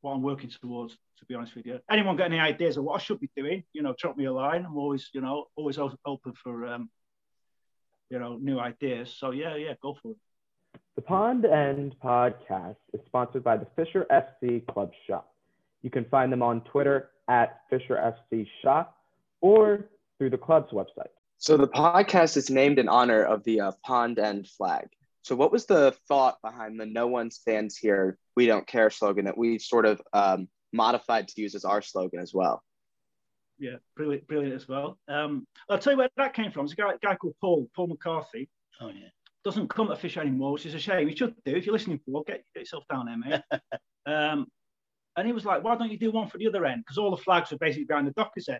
what 0.00 0.12
I'm 0.12 0.22
working 0.22 0.50
towards. 0.50 0.96
To 1.18 1.26
be 1.26 1.36
honest 1.36 1.54
with 1.54 1.66
you, 1.66 1.78
anyone 1.88 2.16
got 2.16 2.24
any 2.24 2.40
ideas 2.40 2.76
of 2.76 2.82
what 2.82 3.00
I 3.00 3.04
should 3.04 3.20
be 3.20 3.30
doing? 3.36 3.62
You 3.72 3.82
know, 3.82 3.94
drop 3.96 4.16
me 4.16 4.24
a 4.24 4.32
line. 4.32 4.64
I'm 4.64 4.76
always 4.76 5.08
you 5.12 5.20
know 5.20 5.46
always 5.54 5.78
open 5.78 6.32
for 6.34 6.66
um, 6.66 6.90
you 8.12 8.18
know 8.18 8.36
new 8.36 8.60
ideas. 8.60 9.12
So 9.18 9.30
yeah, 9.30 9.56
yeah, 9.56 9.72
go 9.80 9.96
for 10.00 10.10
it. 10.10 10.16
The 10.96 11.02
Pond 11.02 11.46
End 11.46 11.96
podcast 12.04 12.76
is 12.92 13.00
sponsored 13.06 13.42
by 13.42 13.56
the 13.56 13.66
Fisher 13.74 14.06
FC 14.10 14.64
Club 14.66 14.92
Shop. 15.06 15.32
You 15.80 15.88
can 15.88 16.04
find 16.04 16.30
them 16.30 16.42
on 16.42 16.60
Twitter 16.60 17.10
at 17.26 17.62
Fisher 17.70 17.96
FC 17.96 18.46
Shop 18.60 18.98
or 19.40 19.86
through 20.18 20.30
the 20.30 20.38
club's 20.38 20.70
website. 20.72 21.08
So 21.38 21.56
the 21.56 21.66
podcast 21.66 22.36
is 22.36 22.50
named 22.50 22.78
in 22.78 22.88
honor 22.88 23.24
of 23.24 23.42
the 23.44 23.62
uh, 23.62 23.72
Pond 23.82 24.18
End 24.18 24.46
flag. 24.46 24.88
So 25.22 25.34
what 25.34 25.50
was 25.50 25.64
the 25.64 25.96
thought 26.06 26.36
behind 26.42 26.78
the 26.78 26.86
"No 26.86 27.06
one 27.06 27.30
stands 27.30 27.78
here, 27.78 28.18
we 28.36 28.44
don't 28.44 28.66
care" 28.66 28.90
slogan 28.90 29.24
that 29.24 29.38
we 29.38 29.58
sort 29.58 29.86
of 29.86 30.02
um, 30.12 30.48
modified 30.70 31.28
to 31.28 31.40
use 31.40 31.54
as 31.54 31.64
our 31.64 31.80
slogan 31.80 32.20
as 32.20 32.34
well? 32.34 32.62
Yeah, 33.62 33.76
brilliant, 33.96 34.26
brilliant 34.26 34.56
as 34.56 34.66
well. 34.66 34.98
Um, 35.06 35.46
I'll 35.70 35.78
tell 35.78 35.92
you 35.92 35.98
where 35.98 36.08
that 36.16 36.34
came 36.34 36.50
from. 36.50 36.64
It's 36.64 36.72
a 36.72 36.76
guy, 36.76 36.94
guy 37.00 37.14
called 37.14 37.36
Paul, 37.40 37.70
Paul 37.76 37.86
McCarthy. 37.86 38.48
Oh 38.80 38.88
yeah. 38.88 39.06
Doesn't 39.44 39.70
come 39.70 39.86
to 39.86 39.94
fish 39.94 40.16
anymore, 40.16 40.52
which 40.52 40.66
is 40.66 40.74
a 40.74 40.80
shame. 40.80 41.08
He 41.08 41.14
should 41.14 41.36
do. 41.44 41.54
If 41.54 41.64
you're 41.64 41.72
listening, 41.72 42.00
Paul, 42.04 42.24
get, 42.26 42.42
get 42.54 42.62
yourself 42.62 42.82
down 42.90 43.06
there, 43.06 43.16
mate. 43.16 43.60
um, 44.12 44.48
and 45.16 45.28
he 45.28 45.32
was 45.32 45.44
like, 45.44 45.62
"Why 45.62 45.76
don't 45.76 45.92
you 45.92 45.96
do 45.96 46.10
one 46.10 46.26
for 46.26 46.38
the 46.38 46.48
other 46.48 46.66
end?" 46.66 46.82
Because 46.84 46.98
all 46.98 47.12
the 47.12 47.22
flags 47.22 47.52
are 47.52 47.58
basically 47.58 47.84
behind 47.84 48.08
the 48.08 48.12
docker's 48.12 48.48
head. 48.48 48.58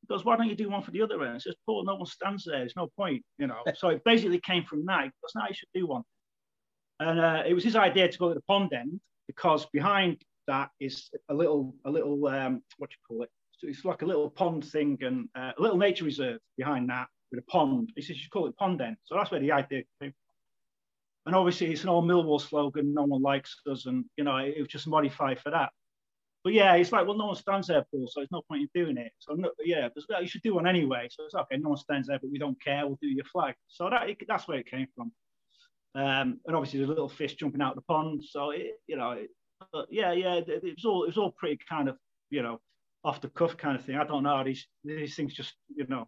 He 0.00 0.08
goes, 0.08 0.24
"Why 0.24 0.36
don't 0.36 0.48
you 0.48 0.56
do 0.56 0.68
one 0.68 0.82
for 0.82 0.90
the 0.90 1.02
other 1.02 1.22
end?" 1.22 1.36
I 1.36 1.38
says, 1.38 1.54
"Paul, 1.64 1.84
no 1.84 1.94
one 1.94 2.06
stands 2.06 2.44
there. 2.44 2.58
There's 2.58 2.74
no 2.76 2.88
point, 2.96 3.22
you 3.38 3.46
know." 3.46 3.62
so 3.76 3.90
it 3.90 4.02
basically 4.04 4.40
came 4.40 4.64
from 4.64 4.84
that. 4.86 5.04
He 5.04 5.10
goes, 5.22 5.32
"No, 5.36 5.42
you 5.48 5.54
should 5.54 5.68
do 5.72 5.86
one." 5.86 6.02
And 6.98 7.20
uh, 7.20 7.42
it 7.46 7.54
was 7.54 7.62
his 7.62 7.76
idea 7.76 8.08
to 8.08 8.18
go 8.18 8.28
to 8.28 8.34
the 8.34 8.42
pond 8.48 8.72
end 8.72 9.00
because 9.28 9.66
behind 9.66 10.20
that 10.48 10.70
is 10.80 11.10
a 11.28 11.34
little, 11.34 11.76
a 11.84 11.90
little, 11.90 12.26
um, 12.26 12.60
what 12.78 12.90
do 12.90 12.94
you 12.94 13.06
call 13.06 13.22
it? 13.22 13.30
So 13.58 13.68
it's 13.68 13.84
like 13.84 14.02
a 14.02 14.06
little 14.06 14.30
pond 14.30 14.64
thing 14.64 14.98
and 15.02 15.28
uh, 15.36 15.52
a 15.56 15.62
little 15.62 15.78
nature 15.78 16.04
reserve 16.04 16.40
behind 16.56 16.88
that 16.90 17.08
with 17.30 17.40
a 17.40 17.50
pond. 17.50 17.92
He 17.96 18.02
says 18.02 18.16
you 18.16 18.22
should 18.22 18.30
call 18.30 18.46
it 18.46 18.56
pond 18.56 18.80
end. 18.80 18.96
So 19.04 19.14
that's 19.14 19.30
where 19.30 19.40
the 19.40 19.52
idea 19.52 19.82
came. 20.00 20.10
from. 20.10 20.14
And 21.26 21.34
obviously 21.34 21.72
it's 21.72 21.82
an 21.84 21.88
old 21.88 22.04
Millwall 22.04 22.40
slogan. 22.40 22.92
No 22.92 23.04
one 23.04 23.22
likes 23.22 23.56
us, 23.70 23.86
and 23.86 24.04
you 24.16 24.24
know 24.24 24.36
it, 24.36 24.54
it 24.56 24.60
was 24.60 24.68
just 24.68 24.86
modified 24.86 25.40
for 25.40 25.50
that. 25.50 25.70
But 26.42 26.52
yeah, 26.52 26.74
it's 26.74 26.92
like 26.92 27.06
well, 27.06 27.16
no 27.16 27.26
one 27.26 27.36
stands 27.36 27.68
there, 27.68 27.86
Paul, 27.90 28.06
so 28.06 28.20
there's 28.20 28.30
no 28.30 28.42
point 28.42 28.62
in 28.74 28.84
doing 28.84 28.98
it. 28.98 29.12
So 29.18 29.32
no, 29.32 29.50
yeah, 29.64 29.88
there's- 29.94 30.20
you 30.22 30.28
should 30.28 30.42
do 30.42 30.54
one 30.56 30.66
anyway. 30.66 31.08
So 31.10 31.24
it's 31.24 31.34
okay. 31.34 31.56
No 31.56 31.70
one 31.70 31.78
stands 31.78 32.08
there, 32.08 32.18
but 32.18 32.30
we 32.30 32.38
don't 32.38 32.62
care. 32.62 32.86
We'll 32.86 32.98
do 33.00 33.08
your 33.08 33.24
flag. 33.24 33.54
So 33.68 33.88
that 33.88 34.14
that's 34.28 34.46
where 34.46 34.58
it 34.58 34.66
came 34.66 34.86
from. 34.94 35.12
Um, 35.94 36.40
and 36.46 36.54
obviously 36.56 36.80
the 36.80 36.86
little 36.88 37.08
fish 37.08 37.36
jumping 37.36 37.62
out 37.62 37.70
of 37.70 37.76
the 37.76 37.82
pond. 37.82 38.22
So 38.24 38.50
it, 38.50 38.72
you 38.86 38.96
know, 38.96 39.12
it, 39.12 39.30
but 39.72 39.86
yeah, 39.90 40.12
yeah, 40.12 40.34
it, 40.34 40.48
it 40.48 40.74
was 40.76 40.84
all 40.84 41.04
it 41.04 41.06
was 41.06 41.16
all 41.18 41.30
pretty 41.30 41.58
kind 41.66 41.88
of 41.88 41.96
you 42.28 42.42
know 42.42 42.60
off 43.04 43.20
the 43.20 43.28
cuff 43.28 43.56
kind 43.56 43.78
of 43.78 43.84
thing. 43.84 43.96
I 43.96 44.04
don't 44.04 44.22
know 44.22 44.36
how 44.36 44.44
these 44.44 44.66
these 44.84 45.14
things 45.14 45.34
just 45.34 45.54
you 45.74 45.86
know 45.88 46.06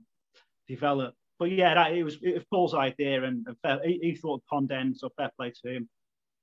develop. 0.69 1.15
But 1.39 1.51
yeah, 1.51 1.75
that 1.75 1.93
it 1.93 2.03
was 2.03 2.19
it 2.23 2.35
was 2.35 2.45
Paul's 2.51 2.75
idea, 2.75 3.23
and, 3.23 3.47
and 3.47 3.57
fair, 3.63 3.81
he, 3.85 3.99
he 4.03 4.15
thought 4.15 4.43
pond 4.51 4.73
end, 4.73 4.97
so 4.97 5.11
fair 5.17 5.31
play 5.37 5.53
to 5.65 5.71
him. 5.71 5.89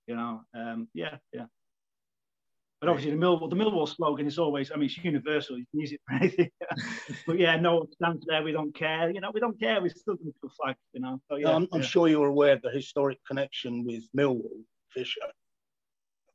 You 0.07 0.15
know, 0.15 0.41
um, 0.53 0.87
yeah, 0.93 1.17
yeah. 1.33 1.45
But 2.79 2.89
obviously 2.89 3.11
the 3.11 3.17
Millwall 3.17 3.49
the 3.49 3.55
Millwall 3.55 3.87
slogan 3.87 4.27
is 4.27 4.37
always, 4.37 4.69
I 4.69 4.75
mean, 4.75 4.85
it's 4.85 4.97
universal. 4.97 5.57
You 5.57 5.65
can 5.71 5.79
use 5.79 5.93
it 5.93 6.01
for 6.05 6.15
anything. 6.15 6.49
but 7.27 7.39
yeah, 7.39 7.55
no 7.55 7.77
one 7.77 7.91
stands 7.93 8.25
there. 8.27 8.43
We 8.43 8.51
don't 8.51 8.75
care. 8.75 9.09
You 9.09 9.21
know, 9.21 9.31
we 9.33 9.39
don't 9.39 9.57
care. 9.59 9.81
We're 9.81 9.89
still 9.89 10.15
going 10.15 10.33
to 10.33 10.39
put 10.41 10.51
flag. 10.61 10.75
You 10.91 10.99
know. 10.99 11.19
So 11.31 11.37
yeah, 11.37 11.55
I'm, 11.55 11.67
I'm 11.71 11.81
sure 11.81 12.07
you're 12.07 12.27
aware 12.27 12.53
of 12.53 12.61
the 12.61 12.71
historic 12.71 13.19
connection 13.25 13.85
with 13.85 14.03
Millwall 14.15 14.63
Fisher, 14.89 15.21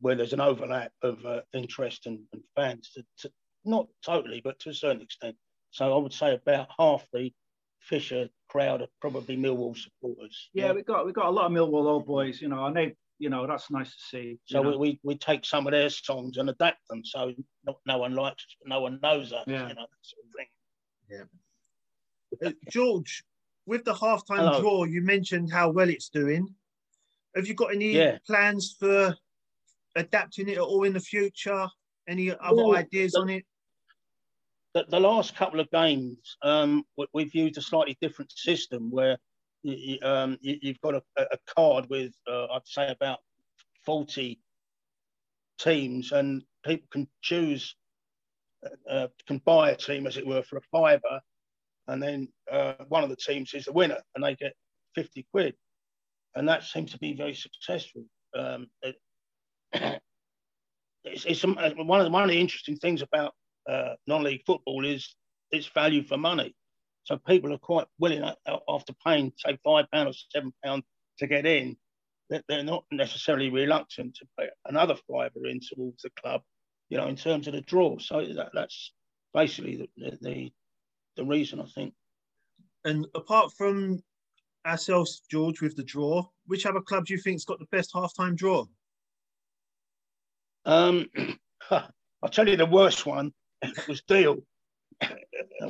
where 0.00 0.14
there's 0.14 0.32
an 0.32 0.40
overlap 0.40 0.90
of 1.02 1.24
uh, 1.26 1.42
interest 1.52 2.06
and, 2.06 2.20
and 2.32 2.42
fans. 2.56 2.92
To, 2.94 3.04
to, 3.18 3.30
not 3.68 3.86
totally, 4.04 4.40
but 4.42 4.58
to 4.60 4.70
a 4.70 4.74
certain 4.74 5.02
extent. 5.02 5.36
So 5.70 5.94
I 5.94 5.98
would 5.98 6.12
say 6.12 6.34
about 6.34 6.68
half 6.78 7.06
the 7.12 7.32
Fisher 7.80 8.28
crowd 8.48 8.82
are 8.82 8.88
probably 9.00 9.36
Millwall 9.36 9.76
supporters. 9.76 10.48
Yeah, 10.52 10.72
we 10.72 10.82
got 10.82 11.06
we 11.06 11.12
got 11.12 11.26
a 11.26 11.30
lot 11.30 11.46
of 11.46 11.52
Millwall 11.52 11.86
old 11.86 12.06
boys, 12.06 12.40
you 12.40 12.48
know, 12.48 12.66
and 12.66 12.76
they, 12.76 12.96
you 13.18 13.30
know, 13.30 13.46
that's 13.46 13.70
nice 13.70 13.90
to 13.90 14.00
see. 14.10 14.38
So 14.46 14.62
we, 14.62 14.76
we, 14.76 15.00
we 15.04 15.16
take 15.16 15.44
some 15.44 15.66
of 15.66 15.72
their 15.72 15.90
songs 15.90 16.38
and 16.38 16.48
adapt 16.50 16.86
them 16.88 17.04
so 17.04 17.32
no, 17.66 17.78
no 17.86 17.98
one 17.98 18.14
likes 18.14 18.44
no 18.64 18.80
one 18.80 18.98
knows 19.02 19.32
us. 19.32 19.44
Yeah. 19.46 19.68
You 19.68 19.74
know, 19.74 19.86
that 19.86 20.02
sort 20.02 20.24
of 20.26 20.32
thing. 20.36 21.28
Uh, 22.44 22.52
George, 22.70 23.24
with 23.66 23.84
the 23.84 23.94
halftime 23.94 24.38
Hello. 24.38 24.60
draw, 24.60 24.84
you 24.84 25.02
mentioned 25.02 25.52
how 25.52 25.70
well 25.70 25.88
it's 25.88 26.08
doing. 26.08 26.46
Have 27.36 27.46
you 27.46 27.54
got 27.54 27.74
any 27.74 27.92
Yeah. 27.92 28.18
plans 28.26 28.76
for 28.78 29.16
adapting 29.96 30.48
it 30.48 30.58
at 30.58 30.62
all 30.62 30.84
in 30.84 30.92
the 30.92 31.00
future? 31.00 31.68
Any 32.06 32.30
other 32.30 32.56
Well, 32.56 32.76
ideas 32.76 33.12
the- 33.12 33.20
on 33.20 33.28
it? 33.30 33.44
The, 34.78 34.90
the 34.90 35.00
last 35.00 35.34
couple 35.34 35.60
of 35.60 35.70
games, 35.70 36.36
um, 36.42 36.84
we, 36.96 37.06
we've 37.12 37.34
used 37.34 37.58
a 37.58 37.62
slightly 37.62 37.96
different 38.00 38.30
system 38.32 38.90
where 38.90 39.18
you, 39.62 39.98
um, 40.02 40.38
you, 40.40 40.58
you've 40.62 40.80
got 40.80 40.94
a, 40.94 41.02
a 41.18 41.38
card 41.54 41.86
with, 41.90 42.12
uh, 42.30 42.46
I'd 42.46 42.66
say, 42.66 42.90
about 42.90 43.18
40 43.84 44.40
teams, 45.58 46.12
and 46.12 46.42
people 46.64 46.86
can 46.92 47.08
choose, 47.22 47.74
uh, 48.64 48.90
uh, 48.90 49.08
can 49.26 49.38
buy 49.44 49.70
a 49.70 49.76
team, 49.76 50.06
as 50.06 50.16
it 50.16 50.26
were, 50.26 50.42
for 50.42 50.58
a 50.58 50.62
fiver, 50.70 51.20
and 51.88 52.02
then 52.02 52.28
uh, 52.50 52.74
one 52.88 53.02
of 53.02 53.10
the 53.10 53.16
teams 53.16 53.54
is 53.54 53.64
the 53.64 53.72
winner, 53.72 54.00
and 54.14 54.22
they 54.22 54.36
get 54.36 54.52
50 54.94 55.26
quid. 55.32 55.54
And 56.34 56.48
that 56.48 56.62
seems 56.62 56.92
to 56.92 56.98
be 56.98 57.14
very 57.14 57.34
successful. 57.34 58.04
Um, 58.36 58.68
it, 58.82 58.96
it's, 61.04 61.24
it's 61.24 61.44
uh, 61.44 61.48
one, 61.48 62.00
of 62.00 62.06
the, 62.06 62.12
one 62.12 62.22
of 62.22 62.28
the 62.28 62.40
interesting 62.40 62.76
things 62.76 63.02
about 63.02 63.32
uh, 63.68 63.94
non-league 64.06 64.42
football 64.46 64.84
is 64.84 65.14
its 65.50 65.66
value 65.66 66.02
for 66.02 66.16
money. 66.16 66.54
So 67.04 67.18
people 67.18 67.52
are 67.52 67.58
quite 67.58 67.86
willing, 67.98 68.22
uh, 68.22 68.34
after 68.68 68.92
paying 69.04 69.32
say 69.36 69.58
five 69.64 69.86
pound 69.92 70.08
or 70.08 70.12
seven 70.30 70.52
pound 70.64 70.82
to 71.18 71.26
get 71.26 71.46
in, 71.46 71.76
that 72.30 72.44
they're 72.48 72.62
not 72.62 72.84
necessarily 72.90 73.50
reluctant 73.50 74.16
to 74.16 74.26
pay 74.38 74.48
another 74.66 74.94
fiver 75.10 75.46
in 75.46 75.60
towards 75.60 76.02
the 76.02 76.10
club. 76.20 76.42
You 76.90 76.98
know, 76.98 77.06
in 77.06 77.16
terms 77.16 77.46
of 77.46 77.54
the 77.54 77.60
draw. 77.60 77.98
So 77.98 78.24
that, 78.24 78.50
that's 78.54 78.92
basically 79.34 79.88
the, 79.96 80.18
the 80.20 80.52
the 81.16 81.24
reason 81.24 81.60
I 81.60 81.66
think. 81.66 81.94
And 82.84 83.06
apart 83.14 83.52
from 83.56 84.02
ourselves, 84.66 85.22
George, 85.30 85.60
with 85.60 85.76
the 85.76 85.82
draw, 85.82 86.26
which 86.46 86.66
other 86.66 86.80
club 86.80 87.06
do 87.06 87.14
you 87.14 87.20
think's 87.20 87.44
got 87.44 87.58
the 87.58 87.66
best 87.70 87.92
halftime 87.94 88.36
draw? 88.36 88.64
Um, 90.64 91.06
I'll 91.70 92.30
tell 92.30 92.48
you 92.48 92.56
the 92.56 92.66
worst 92.66 93.06
one 93.06 93.32
was 93.88 94.02
Deal, 94.02 94.38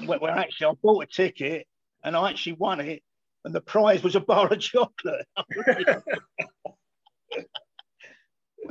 where, 0.06 0.18
where 0.18 0.32
actually 0.32 0.66
I 0.66 0.72
bought 0.82 1.04
a 1.04 1.06
ticket 1.06 1.66
and 2.04 2.16
I 2.16 2.30
actually 2.30 2.54
won 2.54 2.80
it, 2.80 3.02
and 3.44 3.54
the 3.54 3.60
prize 3.60 4.02
was 4.02 4.16
a 4.16 4.20
bar 4.20 4.52
of 4.52 4.58
chocolate. 4.60 5.26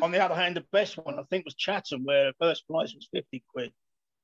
On 0.01 0.11
the 0.11 0.23
other 0.23 0.35
hand, 0.35 0.55
the 0.55 0.65
best 0.71 0.97
one 0.97 1.17
I 1.17 1.23
think 1.29 1.45
was 1.45 1.55
Chatham, 1.55 2.03
where 2.03 2.25
the 2.25 2.33
first 2.39 2.67
prize 2.67 2.93
was 2.93 3.07
fifty 3.11 3.43
quid. 3.51 3.71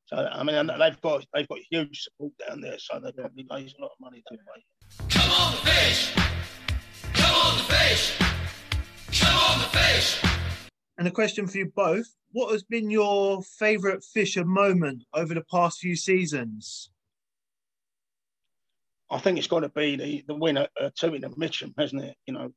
So 0.06 0.18
I 0.18 0.44
mean, 0.44 0.56
and 0.56 0.70
they've 0.70 1.02
got 1.02 1.26
they've 1.34 1.48
got 1.48 1.60
huge 1.72 2.02
support 2.02 2.34
down 2.48 2.62
there, 2.62 2.78
so 2.78 3.00
they 3.00 3.12
probably 3.12 3.48
raise 3.52 3.74
a 3.78 3.82
lot 3.82 3.92
of 3.92 4.00
money 4.00 4.24
that 4.30 4.38
way. 4.38 4.64
Come 5.10 5.32
on 5.32 5.54
the 5.54 5.58
fish. 5.72 6.14
Come 7.14 7.36
on 7.36 7.58
the 7.58 7.64
fish. 7.64 8.18
Come 9.22 9.36
on 9.36 9.60
the 9.60 9.78
fish. 9.78 10.24
And 10.98 11.08
a 11.08 11.12
question 11.12 11.48
for 11.48 11.58
you 11.58 11.72
both: 11.76 12.06
What 12.34 12.52
has 12.52 12.64
been 12.64 12.90
your 12.90 13.42
favourite 13.44 14.04
Fisher 14.04 14.44
moment 14.44 15.04
over 15.14 15.34
the 15.36 15.44
past 15.52 15.80
few 15.80 15.96
seasons? 15.96 16.90
I 19.10 19.20
think 19.20 19.38
it's 19.38 19.48
got 19.48 19.60
to 19.62 19.70
be 19.70 19.96
the 19.96 20.24
the 20.28 20.34
winner 20.36 20.68
uh, 20.82 20.90
two 21.00 21.14
in 21.14 21.22
the 21.22 21.32
Mitcham, 21.38 21.74
hasn't 21.78 22.04
it? 22.04 22.18
You 22.26 22.34
know, 22.34 22.54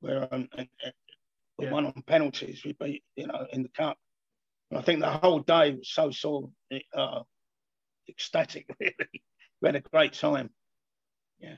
where 0.00 0.22
um, 0.32 0.48
and, 0.56 0.68
and 0.84 0.92
we 1.58 1.64
Yeah. 1.64 1.72
won 1.72 1.86
on 1.86 2.02
penalties. 2.06 2.62
We 2.64 2.74
beat 2.74 3.02
you 3.16 3.26
know 3.26 3.46
in 3.52 3.62
the 3.62 3.70
cup. 3.70 3.96
And 4.70 4.78
I 4.78 4.82
think 4.82 5.00
the 5.00 5.10
whole 5.10 5.40
day 5.40 5.72
was 5.74 5.88
so 5.88 6.10
sort 6.10 6.50
of 6.70 6.80
uh, 6.94 7.22
ecstatic. 8.08 8.68
Really, 8.80 9.22
we 9.62 9.68
had 9.68 9.76
a 9.76 9.80
great 9.80 10.12
time. 10.14 10.50
Yeah, 11.38 11.56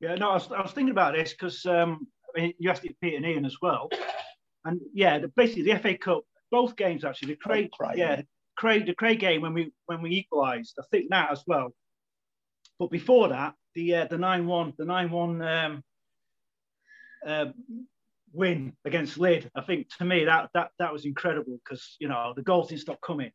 Yeah, 0.00 0.14
no, 0.14 0.30
I 0.30 0.34
was, 0.34 0.50
I 0.52 0.62
was 0.62 0.72
thinking 0.72 0.90
about 0.92 1.14
this 1.14 1.32
because 1.32 1.66
um, 1.66 2.06
I 2.36 2.40
mean, 2.40 2.54
you 2.58 2.70
asked 2.70 2.84
it 2.84 2.96
Pete 3.00 3.14
and 3.14 3.26
Ian 3.26 3.44
as 3.44 3.56
well, 3.60 3.90
and 4.64 4.80
yeah, 4.92 5.18
the, 5.18 5.28
basically 5.28 5.64
the 5.64 5.78
FA 5.78 5.96
Cup, 5.96 6.24
both 6.50 6.76
games 6.76 7.04
actually, 7.04 7.34
the 7.34 7.36
Cray, 7.36 7.68
Cray, 7.72 7.94
yeah, 7.96 8.16
yeah. 8.16 8.22
Cray, 8.56 8.82
the 8.82 8.94
Cray 8.94 9.16
game 9.16 9.42
when 9.42 9.54
we 9.54 9.72
when 9.86 10.02
we 10.02 10.10
equalised, 10.10 10.78
I 10.78 10.84
think 10.90 11.10
that 11.10 11.30
as 11.30 11.42
well. 11.46 11.74
But 12.78 12.90
before 12.90 13.28
that, 13.28 13.54
the 13.74 13.94
uh, 13.94 14.06
the 14.06 14.18
nine 14.18 14.46
one, 14.46 14.74
the 14.78 14.84
nine 14.84 15.10
one 15.10 15.42
um, 15.42 15.82
uh, 17.26 17.46
win 18.32 18.74
against 18.84 19.18
Lydd, 19.18 19.50
I 19.54 19.62
think 19.62 19.88
to 19.98 20.04
me 20.04 20.24
that 20.24 20.50
that 20.54 20.70
that 20.78 20.92
was 20.92 21.04
incredible 21.04 21.58
because 21.64 21.96
you 21.98 22.08
know 22.08 22.32
the 22.36 22.42
goals 22.42 22.68
didn't 22.68 22.82
stop 22.82 23.00
coming. 23.00 23.30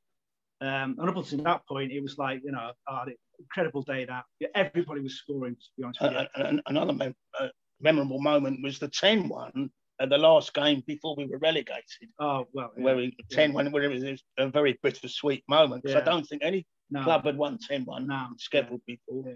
Um, 0.59 0.95
and 0.97 1.07
up 1.07 1.17
until 1.17 1.43
that 1.43 1.67
point, 1.67 1.91
it 1.91 2.01
was 2.01 2.17
like 2.17 2.41
you 2.43 2.51
know, 2.51 2.71
oh, 2.89 3.05
incredible 3.39 3.83
day 3.83 4.05
that 4.05 4.23
everybody 4.55 5.01
was 5.01 5.19
scoring. 5.19 5.55
To 5.55 5.65
be 5.77 5.83
honest 5.83 6.01
with 6.01 6.13
you. 6.13 6.43
Uh, 6.43 6.53
another 6.65 6.93
mem- 6.93 7.15
uh, 7.39 7.47
memorable 7.79 8.19
moment 8.19 8.63
was 8.63 8.79
the 8.79 8.87
10 8.87 9.29
1 9.29 9.69
at 9.99 10.09
the 10.09 10.17
last 10.17 10.53
game 10.53 10.83
before 10.85 11.15
we 11.15 11.25
were 11.25 11.37
relegated, 11.39 12.09
Oh 12.19 12.47
well, 12.53 12.71
yeah. 12.77 12.83
where 12.83 12.95
we 12.95 13.15
10 13.31 13.53
1, 13.53 13.71
where 13.71 13.83
it 13.83 13.89
was 13.91 14.23
a 14.37 14.49
very 14.49 14.77
bittersweet 14.83 15.43
moment. 15.49 15.83
Because 15.83 15.95
Yeah. 15.95 16.01
I 16.01 16.05
don't 16.05 16.25
think 16.25 16.43
any 16.43 16.65
No. 16.89 17.03
club 17.03 17.25
had 17.25 17.37
won 17.37 17.57
10 17.57 17.85
1 17.85 18.07
No. 18.07 18.27
scheduled 18.37 18.81
before. 18.85 19.23
Yeah. 19.25 19.33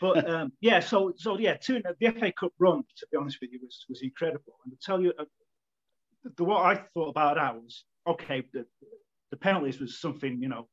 But 0.00 0.28
um, 0.30 0.52
yeah, 0.60 0.80
so 0.80 1.12
so 1.16 1.38
yeah, 1.38 1.56
two, 1.56 1.82
the 1.82 2.10
FA 2.12 2.32
Cup 2.32 2.52
run, 2.58 2.84
to 2.98 3.06
be 3.10 3.16
honest 3.16 3.38
with 3.40 3.50
you, 3.52 3.60
was 3.62 3.84
was 3.88 4.02
incredible. 4.02 4.54
And 4.64 4.72
to 4.72 4.78
tell 4.78 5.00
you, 5.00 5.12
uh, 5.18 5.24
the 6.36 6.44
what 6.44 6.64
I 6.64 6.84
thought 6.94 7.08
about 7.08 7.36
that 7.36 7.54
was 7.56 7.84
okay. 8.06 8.42
The, 8.52 8.66
the 9.30 9.36
penalties 9.36 9.80
was 9.80 10.00
something 10.00 10.40
you 10.40 10.48
know 10.48 10.68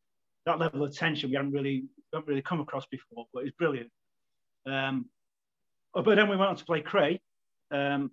that 0.45 0.59
level 0.59 0.83
of 0.83 0.95
tension 0.95 1.29
we 1.29 1.35
hadn't 1.35 1.51
really 1.51 1.85
haven't 2.13 2.27
really 2.27 2.41
come 2.41 2.59
across 2.59 2.85
before, 2.87 3.25
but 3.33 3.43
it's 3.43 3.55
brilliant. 3.55 3.89
Um, 4.67 5.09
but 5.93 6.15
then 6.15 6.29
we 6.29 6.35
went 6.35 6.49
on 6.49 6.55
to 6.57 6.65
play 6.65 6.81
Cray, 6.81 7.21
um, 7.71 8.11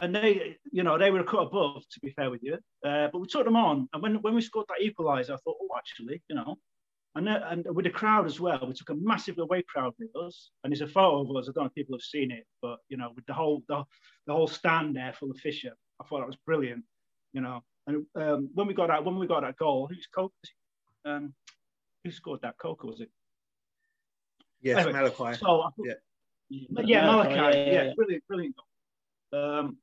and 0.00 0.14
they, 0.14 0.56
you 0.72 0.82
know, 0.82 0.98
they 0.98 1.10
were 1.10 1.20
a 1.20 1.24
cut 1.24 1.46
above. 1.46 1.82
To 1.88 2.00
be 2.00 2.10
fair 2.10 2.30
with 2.30 2.42
you, 2.42 2.58
uh, 2.84 3.08
but 3.12 3.18
we 3.20 3.26
took 3.26 3.44
them 3.44 3.56
on, 3.56 3.88
and 3.92 4.02
when 4.02 4.16
when 4.16 4.34
we 4.34 4.40
scored 4.40 4.66
that 4.68 4.84
equaliser, 4.84 5.30
I 5.30 5.36
thought, 5.36 5.56
oh, 5.60 5.68
actually, 5.76 6.22
you 6.28 6.36
know, 6.36 6.56
and, 7.16 7.28
uh, 7.28 7.40
and 7.48 7.64
with 7.70 7.84
the 7.84 7.90
crowd 7.90 8.26
as 8.26 8.40
well, 8.40 8.60
we 8.66 8.74
took 8.74 8.90
a 8.90 8.94
massive 8.94 9.38
away 9.38 9.62
crowd 9.62 9.94
with 9.98 10.14
us. 10.16 10.50
And 10.62 10.72
there's 10.72 10.80
a 10.80 10.88
photo 10.88 11.20
of 11.20 11.36
us. 11.36 11.48
I 11.48 11.52
don't 11.52 11.64
know 11.64 11.68
if 11.68 11.74
people 11.74 11.94
have 11.96 12.02
seen 12.02 12.32
it, 12.32 12.44
but 12.60 12.78
you 12.88 12.96
know, 12.96 13.12
with 13.14 13.24
the 13.26 13.34
whole 13.34 13.62
the, 13.68 13.84
the 14.26 14.32
whole 14.32 14.48
stand 14.48 14.96
there 14.96 15.12
full 15.12 15.30
of 15.30 15.38
Fisher, 15.38 15.72
I 16.00 16.04
thought 16.06 16.20
that 16.20 16.26
was 16.26 16.38
brilliant. 16.44 16.84
You 17.32 17.42
know, 17.42 17.62
and 17.86 18.06
um, 18.16 18.50
when 18.54 18.66
we 18.66 18.74
got 18.74 18.88
that 18.88 19.04
when 19.04 19.16
we 19.18 19.26
got 19.26 19.42
that 19.42 19.56
goal, 19.56 19.86
who's 19.88 20.08
Coke? 20.12 20.32
Um, 21.04 21.34
who 22.02 22.10
scored 22.10 22.40
that? 22.42 22.58
Coco 22.58 22.88
was 22.88 23.00
it? 23.00 23.10
Yes, 24.60 24.78
Anyway, 24.78 24.92
Malachi. 24.92 25.38
So 25.38 25.60
I 25.60 25.70
thought, 25.70 25.72
Yeah. 25.84 25.94
yeah, 26.48 27.06
Malachi, 27.06 27.34
yeah, 27.34 27.50
yeah, 27.50 27.72
yeah, 27.72 27.82
yeah. 27.84 27.92
brilliant, 27.94 28.26
brilliant. 28.26 28.56
Um, 29.32 29.78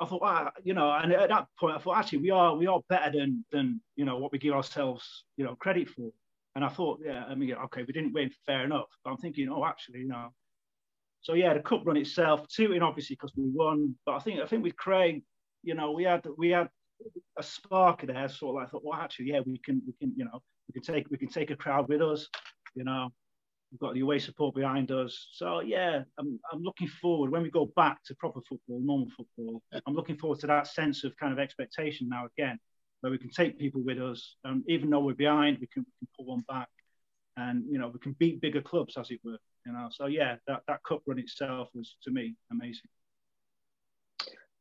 I 0.00 0.06
thought, 0.06 0.22
ah, 0.22 0.50
you 0.62 0.74
know, 0.74 0.90
and 0.92 1.12
at 1.12 1.28
that 1.28 1.46
point, 1.58 1.76
I 1.76 1.78
thought 1.78 1.98
actually 1.98 2.18
we 2.18 2.30
are 2.30 2.56
we 2.56 2.66
are 2.66 2.80
better 2.88 3.18
than 3.18 3.44
than 3.52 3.80
you 3.96 4.04
know 4.04 4.18
what 4.18 4.32
we 4.32 4.38
give 4.38 4.54
ourselves, 4.54 5.24
you 5.36 5.44
know, 5.44 5.54
credit 5.56 5.88
for. 5.90 6.10
And 6.56 6.64
I 6.64 6.68
thought, 6.68 7.00
yeah, 7.04 7.24
I 7.28 7.34
mean, 7.34 7.52
okay, 7.52 7.84
we 7.86 7.92
didn't 7.92 8.12
win, 8.12 8.30
fair 8.44 8.64
enough. 8.64 8.88
But 9.04 9.10
I'm 9.12 9.18
thinking, 9.18 9.48
oh, 9.50 9.64
actually, 9.64 10.00
you 10.00 10.08
know. 10.08 10.30
So 11.20 11.34
yeah, 11.34 11.52
the 11.54 11.60
cup 11.60 11.82
run 11.84 11.98
itself, 11.98 12.48
two 12.48 12.72
in 12.72 12.82
obviously 12.82 13.14
because 13.14 13.32
we 13.36 13.44
won. 13.46 13.94
But 14.06 14.14
I 14.14 14.18
think 14.20 14.40
I 14.40 14.46
think 14.46 14.64
with 14.64 14.76
Cray, 14.76 15.22
you 15.62 15.74
know, 15.74 15.92
we 15.92 16.04
had 16.04 16.26
we 16.38 16.50
had 16.50 16.68
a 17.38 17.42
spark 17.42 18.06
there, 18.06 18.28
sort 18.28 18.56
of 18.56 18.66
I 18.66 18.70
thought, 18.70 18.84
well, 18.84 18.98
actually, 18.98 19.26
yeah, 19.26 19.40
we 19.44 19.58
can 19.58 19.82
we 19.86 19.92
can, 20.00 20.14
you 20.16 20.24
know, 20.24 20.40
we 20.66 20.80
can 20.80 20.82
take 20.82 21.10
we 21.10 21.18
can 21.18 21.28
take 21.28 21.50
a 21.50 21.56
crowd 21.56 21.88
with 21.88 22.00
us, 22.00 22.26
you 22.74 22.84
know. 22.84 23.10
We've 23.70 23.80
got 23.80 23.94
the 23.94 24.00
away 24.00 24.18
support 24.18 24.54
behind 24.54 24.90
us. 24.90 25.28
So 25.32 25.60
yeah, 25.60 26.02
I'm, 26.18 26.40
I'm 26.52 26.62
looking 26.62 26.88
forward 26.88 27.30
when 27.30 27.42
we 27.42 27.50
go 27.50 27.70
back 27.76 28.02
to 28.04 28.14
proper 28.16 28.40
football, 28.48 28.80
normal 28.80 29.08
football. 29.16 29.62
I'm 29.86 29.94
looking 29.94 30.16
forward 30.16 30.40
to 30.40 30.48
that 30.48 30.66
sense 30.66 31.04
of 31.04 31.16
kind 31.16 31.32
of 31.32 31.38
expectation 31.38 32.08
now 32.08 32.26
again, 32.36 32.58
where 33.00 33.12
we 33.12 33.18
can 33.18 33.30
take 33.30 33.58
people 33.58 33.82
with 33.84 33.98
us, 33.98 34.36
and 34.44 34.64
even 34.68 34.90
though 34.90 35.00
we're 35.00 35.14
behind, 35.14 35.58
we 35.60 35.68
can, 35.68 35.84
we 35.86 36.06
can 36.06 36.08
pull 36.16 36.26
one 36.26 36.44
back, 36.48 36.68
and 37.36 37.64
you 37.70 37.78
know 37.78 37.88
we 37.88 38.00
can 38.00 38.12
beat 38.18 38.40
bigger 38.40 38.60
clubs 38.60 38.96
as 38.96 39.10
it 39.10 39.20
were. 39.22 39.38
You 39.66 39.72
know, 39.72 39.88
so 39.92 40.06
yeah, 40.06 40.36
that, 40.46 40.62
that 40.66 40.80
cup 40.88 41.02
run 41.06 41.18
itself 41.18 41.68
was 41.74 41.96
to 42.04 42.10
me 42.10 42.34
amazing. 42.50 42.88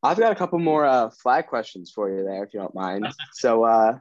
I've 0.04 0.17
got 0.17 0.32
a 0.32 0.36
couple 0.36 0.60
more 0.60 0.86
uh, 0.86 1.10
flag 1.10 1.48
questions 1.48 1.91
for 1.93 2.10
you 2.10 2.24
there, 2.24 2.43
if 2.43 2.54
you 2.54 2.60
don't 2.60 2.76
mind. 2.76 3.08
so, 3.34 3.63
uh, 3.63 3.98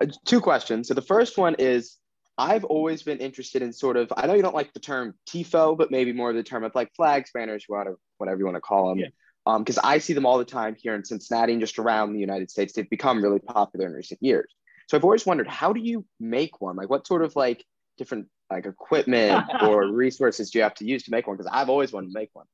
uh, 0.00 0.06
two 0.24 0.40
questions. 0.40 0.88
So, 0.88 0.94
the 0.94 1.02
first 1.02 1.36
one 1.36 1.56
is 1.58 1.96
I've 2.38 2.64
always 2.64 3.02
been 3.02 3.18
interested 3.18 3.62
in 3.62 3.72
sort 3.72 3.96
of, 3.96 4.12
I 4.16 4.26
know 4.26 4.34
you 4.34 4.42
don't 4.42 4.54
like 4.54 4.72
the 4.72 4.80
term 4.80 5.14
TIFO, 5.28 5.76
but 5.78 5.90
maybe 5.90 6.12
more 6.12 6.30
of 6.30 6.36
the 6.36 6.42
term 6.42 6.64
of 6.64 6.74
like 6.74 6.94
flags, 6.94 7.30
banners, 7.32 7.64
whatever, 7.66 7.98
whatever 8.18 8.38
you 8.38 8.44
want 8.44 8.56
to 8.56 8.60
call 8.60 8.90
them. 8.90 8.98
Yeah. 8.98 9.06
Um, 9.46 9.62
because 9.62 9.78
I 9.78 9.98
see 9.98 10.12
them 10.12 10.26
all 10.26 10.38
the 10.38 10.44
time 10.44 10.76
here 10.76 10.94
in 10.94 11.04
Cincinnati 11.04 11.52
and 11.52 11.60
just 11.60 11.78
around 11.78 12.12
the 12.12 12.20
United 12.20 12.50
States. 12.50 12.72
They've 12.72 12.90
become 12.90 13.22
really 13.22 13.38
popular 13.38 13.86
in 13.86 13.92
recent 13.92 14.20
years. 14.20 14.52
So 14.88 14.96
I've 14.96 15.04
always 15.04 15.24
wondered, 15.24 15.46
how 15.46 15.72
do 15.72 15.80
you 15.80 16.04
make 16.20 16.60
one? 16.60 16.76
Like, 16.76 16.90
what 16.90 17.06
sort 17.06 17.22
of 17.22 17.34
like 17.36 17.64
different 17.96 18.26
like 18.50 18.66
equipment 18.66 19.44
or 19.62 19.90
resources 19.90 20.50
do 20.50 20.58
you 20.58 20.62
have 20.64 20.74
to 20.74 20.84
use 20.84 21.04
to 21.04 21.10
make 21.10 21.26
one? 21.26 21.36
Because 21.36 21.50
I've 21.52 21.70
always 21.70 21.92
wanted 21.92 22.08
to 22.08 22.18
make 22.18 22.30
one. 22.32 22.46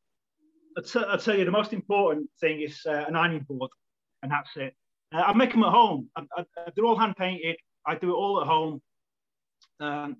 I'll, 0.77 0.83
t- 0.83 1.05
I'll 1.07 1.19
tell 1.19 1.37
you 1.37 1.45
the 1.45 1.51
most 1.51 1.73
important 1.73 2.31
thing 2.41 2.61
is 2.61 2.81
uh, 2.87 3.05
an 3.09 3.17
ironing 3.17 3.45
board, 3.49 3.71
and 4.23 4.31
that's 4.31 4.51
it. 4.57 4.75
Uh, 5.15 5.23
I 5.27 5.33
make 5.35 5.53
them 5.53 5.65
at 5.65 5.71
home. 5.71 6.09
I, 6.17 6.23
I, 6.37 6.45
they're 6.75 6.85
all 6.85 6.99
hand 6.99 7.17
painted. 7.17 7.57
I 7.87 7.97
do 7.97 8.11
it 8.11 8.17
all 8.17 8.41
at 8.41 8.47
home. 8.47 8.81
Um, 9.83 10.17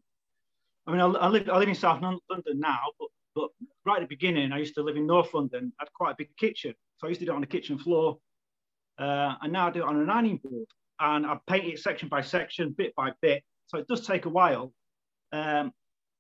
I 0.87 0.91
mean, 0.91 1.01
I, 1.01 1.07
I 1.07 1.29
live 1.29 1.49
I 1.49 1.57
live 1.59 1.69
in 1.69 1.75
South 1.77 2.03
London 2.03 2.21
now, 2.59 2.81
but 2.99 3.09
but 3.35 3.49
right 3.87 4.03
at 4.03 4.09
the 4.09 4.15
beginning, 4.17 4.53
I 4.53 4.59
used 4.59 4.75
to 4.75 4.83
live 4.83 4.97
in 4.97 5.07
North 5.07 5.33
London. 5.33 5.73
I 5.79 5.85
had 5.85 5.93
quite 5.93 6.13
a 6.13 6.17
big 6.19 6.37
kitchen, 6.37 6.75
so 6.99 7.07
I 7.07 7.11
used 7.11 7.21
to 7.21 7.27
do 7.27 7.33
it 7.33 7.35
on 7.35 7.41
the 7.41 7.47
kitchen 7.47 7.79
floor, 7.79 8.19
uh, 8.99 9.35
and 9.41 9.53
now 9.53 9.69
I 9.69 9.71
do 9.71 9.83
it 9.83 9.87
on 9.87 10.01
an 10.01 10.11
ironing 10.11 10.41
board, 10.43 10.67
and 10.99 11.25
I 11.25 11.39
paint 11.47 11.67
it 11.67 11.79
section 11.79 12.09
by 12.09 12.23
section, 12.23 12.75
bit 12.77 12.93
by 12.97 13.13
bit. 13.23 13.45
So 13.69 13.79
it 13.79 13.87
does 13.87 14.05
take 14.05 14.25
a 14.27 14.29
while, 14.29 14.73
um, 15.33 15.73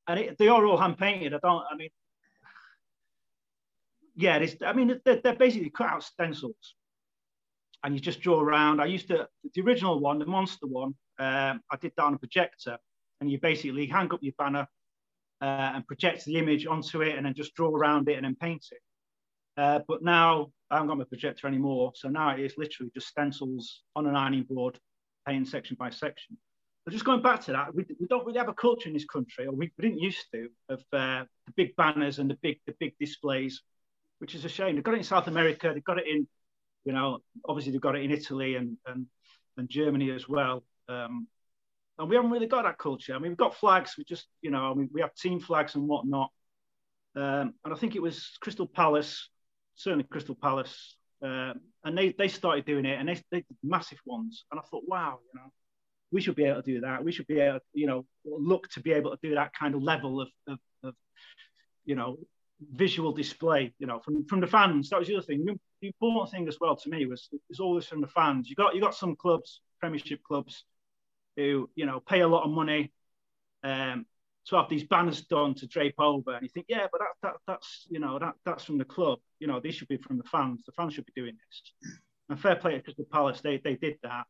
and 0.07 0.21
it, 0.21 0.39
they 0.39 0.47
are 0.47 0.65
all 0.65 0.79
hand 0.79 0.97
painted. 0.97 1.35
I 1.35 1.39
don't. 1.43 1.65
I 1.69 1.75
mean, 1.75 1.91
yeah, 4.15 4.37
it's, 4.37 4.63
I 4.65 4.73
mean, 4.73 5.01
they're, 5.05 5.21
they're 5.23 5.35
basically 5.35 5.71
cut 5.71 5.91
out 5.91 6.05
stencils, 6.05 6.77
and 7.83 7.93
you 7.93 8.01
just 8.01 8.21
draw 8.21 8.41
around. 8.41 8.81
I 8.81 8.87
used 8.87 9.09
to 9.09 9.27
the 9.53 9.63
original 9.63 9.99
one, 9.99 10.21
the 10.21 10.27
monster 10.27 10.69
one. 10.69 10.95
Um, 11.19 11.61
I 11.71 11.77
did 11.81 11.93
that 11.97 12.05
on 12.05 12.15
a 12.15 12.19
projector, 12.19 12.79
and 13.23 13.31
you 13.31 13.39
basically 13.39 13.87
hang 13.87 14.13
up 14.13 14.19
your 14.21 14.35
banner 14.37 14.67
uh, 15.41 15.71
and 15.75 15.87
project 15.87 16.25
the 16.25 16.39
image 16.39 16.67
onto 16.67 17.03
it, 17.03 17.17
and 17.17 17.25
then 17.25 17.35
just 17.35 17.55
draw 17.55 17.71
around 17.71 18.09
it 18.09 18.17
and 18.17 18.25
then 18.25 18.35
paint 18.35 18.67
it. 18.73 18.83
Uh, 19.57 19.79
but 19.87 20.03
now 20.03 20.51
I 20.71 20.75
haven't 20.75 20.89
got 20.89 20.99
my 20.99 21.05
projector 21.05 21.47
anymore, 21.47 21.93
so 21.95 22.09
now 22.09 22.31
it 22.31 22.41
is 22.41 22.55
literally 22.59 22.91
just 22.93 23.07
stencils 23.07 23.83
on 23.95 24.09
an 24.09 24.17
ironing 24.17 24.43
board, 24.43 24.77
painting 25.25 25.45
section 25.45 25.77
by 25.79 25.91
section. 25.91 26.37
But 26.85 26.93
just 26.93 27.05
going 27.05 27.23
back 27.23 27.43
to 27.43 27.53
that, 27.53 27.73
we, 27.73 27.85
we 28.01 28.09
don't 28.09 28.27
really 28.27 28.41
have 28.41 28.49
a 28.49 28.55
culture 28.55 28.89
in 28.89 28.93
this 28.93 29.05
country, 29.05 29.47
or 29.47 29.53
we, 29.53 29.71
we 29.79 29.83
didn't 29.83 30.01
used 30.01 30.27
to, 30.35 30.49
of 30.69 30.81
uh, 30.93 31.25
the 31.47 31.53
big 31.55 31.77
banners 31.77 32.19
and 32.19 32.29
the 32.29 32.39
big 32.43 32.59
the 32.67 32.75
big 32.81 32.95
displays, 32.99 33.63
which 34.19 34.35
is 34.35 34.45
a 34.45 34.49
shame. 34.49 34.75
They've 34.75 34.83
got 34.83 34.95
it 34.95 34.99
in 34.99 35.05
South 35.05 35.29
America, 35.29 35.71
they've 35.73 35.85
got 35.85 35.99
it 35.99 36.09
in, 36.09 36.27
you 36.85 36.93
know, 36.93 37.19
obviously 37.49 37.71
they've 37.71 37.81
got 37.81 37.95
it 37.95 38.03
in 38.03 38.11
Italy 38.11 38.57
and 38.57 38.79
and, 38.85 39.07
and 39.57 39.69
Germany 39.69 40.11
as 40.11 40.29
well. 40.29 40.65
Um, 40.89 41.29
and 42.03 42.11
we 42.11 42.17
haven't 42.17 42.33
really 42.33 42.49
got 42.49 42.65
that 42.65 42.79
culture. 42.79 43.15
I 43.15 43.19
mean, 43.21 43.31
we've 43.31 43.38
got 43.38 43.55
flags. 43.55 43.95
We 43.97 44.03
just, 44.03 44.27
you 44.43 44.51
know, 44.51 44.71
I 44.71 44.75
mean, 44.75 44.91
we 44.93 45.01
have 45.01 45.15
team 45.15 45.38
flags 45.38 45.77
and 45.77 45.87
whatnot. 45.87 46.31
Um, 47.15 47.55
and 47.65 47.73
I 47.73 47.77
think 47.77 47.95
it 47.95 48.03
was 48.03 48.37
Crystal 48.41 48.67
Palace, 48.67 49.29
certainly 49.77 50.05
Crystal 50.05 50.35
Palace, 50.35 50.97
uh, 51.25 51.53
and 51.85 51.97
they 51.97 52.12
they 52.19 52.27
started 52.27 52.65
doing 52.65 52.87
it, 52.87 52.99
and 52.99 53.09
they 53.09 53.15
they 53.31 53.38
did 53.38 53.57
massive 53.62 53.99
ones, 54.05 54.45
and 54.51 54.59
I 54.59 54.65
thought, 54.65 54.83
wow, 54.87 55.21
you 55.33 55.41
know, 55.41 55.53
we 56.11 56.21
should 56.21 56.35
be 56.35 56.45
able 56.45 56.62
to 56.62 56.73
do 56.73 56.81
that. 56.81 57.05
We 57.05 57.12
should 57.12 57.27
be 57.29 57.38
able, 57.38 57.61
to, 57.61 57.65
you 57.73 57.87
know, 57.87 58.05
look 58.25 58.69
to 58.71 58.81
be 58.81 58.93
able 58.93 59.12
to 59.12 59.19
do 59.23 59.35
that 59.37 59.53
kind 59.55 59.75
of 59.75 59.83
level 59.83 60.21
of 60.23 60.29
of, 60.49 60.59
of 60.83 60.95
you 61.85 61.95
know 61.95 62.19
visual 62.75 63.12
display, 63.12 63.75
you 63.79 63.87
know, 63.87 64.01
from 64.01 64.25
from 64.27 64.41
the 64.41 64.47
fans. 64.49 64.91
That 64.91 64.99
was 64.99 65.07
the 65.07 65.17
other 65.17 65.27
thing. 65.27 65.45
The 65.81 65.87
important 65.87 66.33
thing 66.33 66.49
as 66.49 66.59
well 66.61 66.75
to 66.75 66.91
me 66.91 67.07
was 67.07 67.29
is 67.51 67.61
this 67.77 67.87
from 67.87 68.01
the 68.01 68.09
fans. 68.09 68.51
You 68.51 68.57
got 68.57 68.75
you 68.75 68.81
got 68.81 68.97
some 68.97 69.15
clubs, 69.15 69.61
Premiership 69.81 70.23
clubs, 70.25 70.65
who 71.37 71.71
you 71.75 71.87
know 71.87 72.01
pay 72.01 72.21
a 72.21 72.29
lot 72.29 72.45
of 72.45 72.51
money 72.51 72.92
um, 73.64 74.07
to 74.47 74.57
have 74.57 74.68
these 74.68 74.85
banners 74.85 75.23
done 75.23 75.55
to 75.55 75.66
drape 75.66 75.95
over, 75.99 76.33
and 76.33 76.42
you 76.42 76.49
think, 76.49 76.66
yeah, 76.68 76.87
but 76.90 77.01
that, 77.01 77.09
that 77.23 77.35
that's 77.47 77.87
you 77.88 78.01
know 78.01 78.18
that 78.18 78.35
that's 78.45 78.64
from 78.64 78.79
the 78.79 78.85
club. 78.85 79.18
You 79.38 79.47
know, 79.47 79.61
they 79.61 79.71
should 79.71 79.88
be 79.88 79.97
from 79.97 80.18
the 80.18 80.25
fans. 80.25 80.62
The 80.66 80.73
fans 80.73 80.95
should 80.95 81.07
be 81.07 81.21
doing 81.21 81.37
this. 81.37 81.97
And 82.29 82.40
fair 82.40 82.57
play 82.57 82.75
to 82.75 82.83
Crystal 82.83 83.07
Palace, 83.11 83.40
they 83.40 83.59
they 83.59 83.77
did 83.77 83.99
that. 84.03 84.27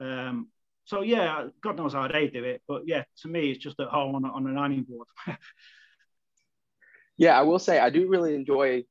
Um, 0.00 0.48
so 0.84 1.02
yeah, 1.02 1.48
God 1.62 1.76
knows 1.76 1.94
how 1.94 2.06
they 2.08 2.28
do 2.28 2.44
it, 2.44 2.62
but 2.68 2.82
yeah, 2.86 3.04
to 3.22 3.28
me, 3.28 3.50
it's 3.50 3.62
just 3.62 3.80
at 3.80 3.88
home 3.88 4.14
on, 4.14 4.24
on 4.24 4.46
an 4.46 4.56
ironing 4.56 4.84
board. 4.84 5.08
Yeah, 7.16 7.38
I 7.38 7.42
will 7.42 7.58
say 7.58 7.78
I 7.78 7.90
do 7.90 8.08
really 8.08 8.34
enjoy 8.34 8.84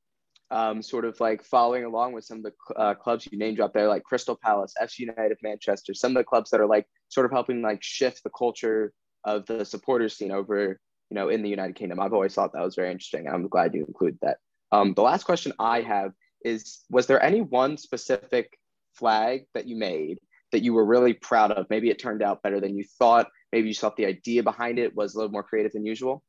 um, 0.51 0.81
sort 0.81 1.05
of 1.05 1.19
like 1.19 1.43
following 1.43 1.83
along 1.83 2.13
with 2.13 2.23
some 2.23 2.37
of 2.37 2.43
the 2.43 2.75
uh, 2.75 2.93
clubs 2.93 3.27
you 3.31 3.37
name 3.37 3.55
drop 3.55 3.73
there, 3.73 3.87
like 3.87 4.03
Crystal 4.03 4.37
Palace, 4.41 4.73
FC 4.81 4.99
United, 4.99 5.37
Manchester, 5.41 5.93
some 5.93 6.11
of 6.11 6.17
the 6.17 6.23
clubs 6.23 6.49
that 6.51 6.59
are 6.59 6.67
like 6.67 6.85
sort 7.09 7.25
of 7.25 7.31
helping 7.31 7.61
like 7.61 7.81
shift 7.81 8.23
the 8.23 8.29
culture 8.37 8.93
of 9.23 9.45
the 9.47 9.65
supporters 9.65 10.15
scene 10.15 10.31
over, 10.31 10.79
you 11.09 11.15
know, 11.15 11.29
in 11.29 11.41
the 11.41 11.49
United 11.49 11.75
Kingdom. 11.75 11.99
I've 11.99 12.13
always 12.13 12.33
thought 12.33 12.53
that 12.53 12.63
was 12.63 12.75
very 12.75 12.91
interesting. 12.91 13.27
I'm 13.27 13.47
glad 13.47 13.73
you 13.73 13.85
included 13.85 14.19
that. 14.21 14.37
Um, 14.71 14.93
the 14.93 15.01
last 15.01 15.23
question 15.23 15.53
I 15.59 15.81
have 15.81 16.11
is, 16.43 16.83
was 16.89 17.07
there 17.07 17.21
any 17.21 17.41
one 17.41 17.77
specific 17.77 18.57
flag 18.93 19.45
that 19.53 19.67
you 19.67 19.75
made 19.75 20.19
that 20.51 20.61
you 20.61 20.73
were 20.73 20.85
really 20.85 21.13
proud 21.13 21.51
of? 21.51 21.65
Maybe 21.69 21.89
it 21.89 21.99
turned 21.99 22.21
out 22.21 22.43
better 22.43 22.59
than 22.59 22.77
you 22.77 22.83
thought. 22.99 23.27
Maybe 23.51 23.69
you 23.69 23.73
thought 23.73 23.97
the 23.97 24.05
idea 24.05 24.43
behind 24.43 24.77
it 24.77 24.95
was 24.95 25.15
a 25.15 25.17
little 25.17 25.31
more 25.31 25.43
creative 25.43 25.73
than 25.73 25.85
usual. 25.85 26.23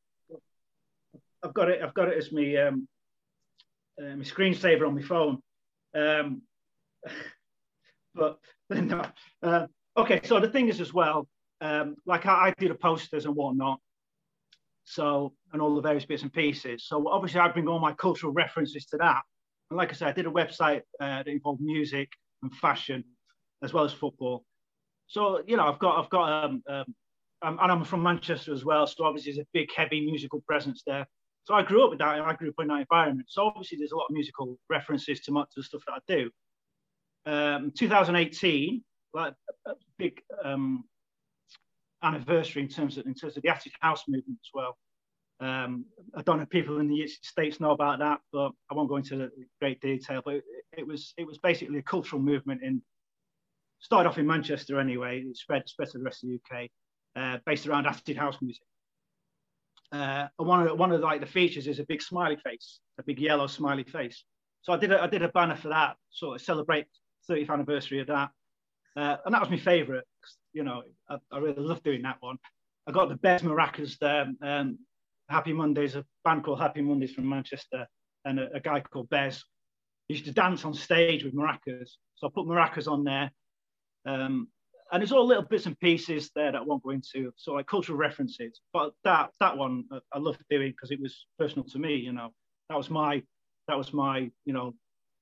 I've 1.43 1.53
got 1.53 1.69
it. 1.69 1.81
I've 1.83 1.93
got 1.93 2.07
it 2.09 2.17
as 2.17 2.31
my 2.31 2.55
um, 2.55 2.87
uh, 4.01 4.15
my 4.15 4.23
screensaver 4.23 4.87
on 4.87 4.95
my 4.95 5.01
phone. 5.01 5.39
Um, 5.95 6.41
but 8.17 8.39
no. 8.69 9.03
Uh, 9.43 9.67
okay, 9.95 10.21
so 10.23 10.39
the 10.39 10.49
thing 10.49 10.67
is 10.69 10.81
as 10.81 10.93
well, 10.93 11.27
um, 11.61 11.95
like 12.05 12.25
I, 12.25 12.47
I 12.47 12.53
do 12.57 12.67
the 12.67 12.75
posters 12.75 13.25
and 13.25 13.35
whatnot, 13.35 13.79
so 14.85 15.33
and 15.53 15.61
all 15.61 15.75
the 15.75 15.81
various 15.81 16.05
bits 16.05 16.23
and 16.23 16.33
pieces. 16.33 16.87
So 16.87 17.07
obviously 17.07 17.39
I 17.39 17.47
bring 17.49 17.67
all 17.67 17.79
my 17.79 17.93
cultural 17.93 18.33
references 18.33 18.85
to 18.87 18.97
that. 18.97 19.21
And 19.69 19.77
like 19.77 19.89
I 19.89 19.93
said, 19.93 20.07
I 20.07 20.13
did 20.13 20.25
a 20.25 20.31
website 20.31 20.81
uh, 20.99 21.23
that 21.23 21.27
involved 21.27 21.61
music 21.61 22.09
and 22.41 22.53
fashion 22.55 23.03
as 23.63 23.73
well 23.73 23.83
as 23.83 23.93
football. 23.93 24.45
So 25.07 25.41
you 25.47 25.57
know, 25.57 25.67
I've 25.67 25.79
got 25.79 26.03
I've 26.03 26.09
got 26.09 26.45
um, 26.45 26.63
um, 26.67 26.85
and 27.43 27.71
I'm 27.71 27.83
from 27.83 28.03
Manchester 28.03 28.53
as 28.53 28.65
well, 28.65 28.87
so 28.87 29.05
obviously 29.05 29.33
there's 29.33 29.45
a 29.45 29.47
big 29.53 29.69
heavy 29.75 30.05
musical 30.05 30.41
presence 30.47 30.83
there. 30.85 31.07
So 31.47 31.53
I 31.53 31.63
grew 31.63 31.85
up 31.85 31.91
with 31.91 31.99
that. 31.99 32.19
I 32.19 32.33
grew 32.33 32.49
up 32.49 32.55
in 32.59 32.67
that 32.67 32.81
environment. 32.81 33.29
So 33.29 33.45
obviously 33.45 33.77
there's 33.77 33.93
a 33.93 33.95
lot 33.95 34.07
of 34.09 34.11
musical 34.11 34.59
references 34.69 35.21
to, 35.21 35.31
my, 35.31 35.43
to 35.43 35.47
the 35.55 35.63
stuff 35.63 35.81
that 35.87 35.93
I 35.93 35.99
do. 36.05 36.29
Um, 37.25 37.71
2018, 37.71 38.83
like 39.13 39.33
a 39.65 39.71
big 39.97 40.21
um, 40.43 40.83
anniversary 42.03 42.63
in 42.63 42.67
terms 42.67 42.97
of 42.97 43.05
in 43.05 43.13
terms 43.13 43.37
of 43.37 43.43
the 43.43 43.49
acid 43.49 43.71
house 43.79 44.03
movement 44.09 44.37
as 44.43 44.49
well. 44.53 44.77
Um, 45.39 45.85
I 46.13 46.21
don't 46.21 46.35
know 46.35 46.43
if 46.43 46.49
people 46.49 46.81
in 46.81 46.89
the 46.89 47.07
states 47.07 47.61
know 47.61 47.71
about 47.71 47.99
that, 47.99 48.19
but 48.33 48.51
I 48.69 48.73
won't 48.73 48.89
go 48.89 48.97
into 48.97 49.29
great 49.61 49.79
detail. 49.79 50.21
But 50.25 50.35
it, 50.35 50.43
it 50.79 50.85
was 50.85 51.13
it 51.15 51.25
was 51.25 51.37
basically 51.37 51.79
a 51.79 51.83
cultural 51.83 52.21
movement 52.21 52.61
in 52.61 52.81
started 53.79 54.09
off 54.09 54.17
in 54.17 54.27
Manchester 54.27 54.81
anyway. 54.81 55.21
It 55.21 55.37
spread 55.37 55.63
spread 55.69 55.91
to 55.91 55.97
the 55.97 56.03
rest 56.03 56.25
of 56.25 56.29
the 56.29 56.39
UK, 56.41 56.69
uh, 57.15 57.37
based 57.45 57.67
around 57.67 57.87
acid 57.87 58.17
house 58.17 58.37
music. 58.41 58.63
Uh, 59.91 60.27
one 60.37 60.67
of 60.67 60.77
one 60.77 60.91
of 60.91 61.01
like 61.01 61.21
the 61.21 61.27
features 61.27 61.67
is 61.67 61.79
a 61.79 61.85
big 61.85 62.01
smiley 62.01 62.37
face, 62.43 62.79
a 62.99 63.03
big 63.03 63.19
yellow 63.19 63.47
smiley 63.47 63.83
face. 63.83 64.23
So 64.61 64.73
I 64.73 64.77
did 64.77 64.91
a, 64.91 65.01
I 65.01 65.07
did 65.07 65.21
a 65.21 65.29
banner 65.29 65.55
for 65.55 65.69
that, 65.69 65.95
sort 66.09 66.35
of 66.35 66.41
celebrate 66.41 66.87
30th 67.29 67.49
anniversary 67.49 67.99
of 67.99 68.07
that, 68.07 68.29
uh, 68.97 69.17
and 69.25 69.33
that 69.33 69.41
was 69.41 69.49
my 69.49 69.57
favourite. 69.57 70.03
You 70.53 70.63
know, 70.63 70.83
I, 71.09 71.17
I, 71.31 71.37
really 71.37 71.61
love 71.61 71.83
doing 71.83 72.01
that 72.01 72.17
one. 72.19 72.37
I 72.87 72.91
got 72.91 73.09
the 73.09 73.15
best 73.15 73.45
maracas 73.45 73.97
there. 73.99 74.27
Um, 74.41 74.79
Happy 75.29 75.53
Mondays, 75.53 75.95
a 75.95 76.05
band 76.23 76.43
called 76.43 76.59
Happy 76.59 76.81
Mondays 76.81 77.13
from 77.13 77.29
Manchester, 77.29 77.85
and 78.25 78.39
a, 78.39 78.55
a 78.55 78.59
guy 78.59 78.81
called 78.81 79.09
Bez. 79.09 79.43
Used 80.09 80.25
to 80.25 80.31
dance 80.31 80.65
on 80.65 80.73
stage 80.73 81.23
with 81.23 81.35
maracas. 81.35 81.91
So 82.15 82.27
I 82.27 82.29
put 82.33 82.45
maracas 82.45 82.89
on 82.89 83.03
there. 83.03 83.31
Um, 84.05 84.47
and 84.91 85.03
it's 85.03 85.11
all 85.11 85.25
little 85.25 85.43
bits 85.43 85.65
and 85.65 85.79
pieces 85.79 86.31
there 86.35 86.51
that 86.51 86.61
I 86.61 86.63
won't 86.63 86.83
go 86.83 86.91
into, 86.91 87.31
so 87.35 87.53
like 87.53 87.67
cultural 87.67 87.97
references. 87.97 88.61
But 88.73 88.93
that 89.03 89.31
that 89.39 89.57
one 89.57 89.85
uh, 89.91 89.99
I 90.13 90.19
loved 90.19 90.39
doing 90.49 90.71
because 90.71 90.91
it 90.91 91.01
was 91.01 91.25
personal 91.37 91.65
to 91.69 91.79
me. 91.79 91.95
You 91.95 92.13
know, 92.13 92.31
that 92.69 92.77
was 92.77 92.89
my 92.89 93.23
that 93.67 93.77
was 93.77 93.93
my 93.93 94.31
you 94.45 94.53
know, 94.53 94.73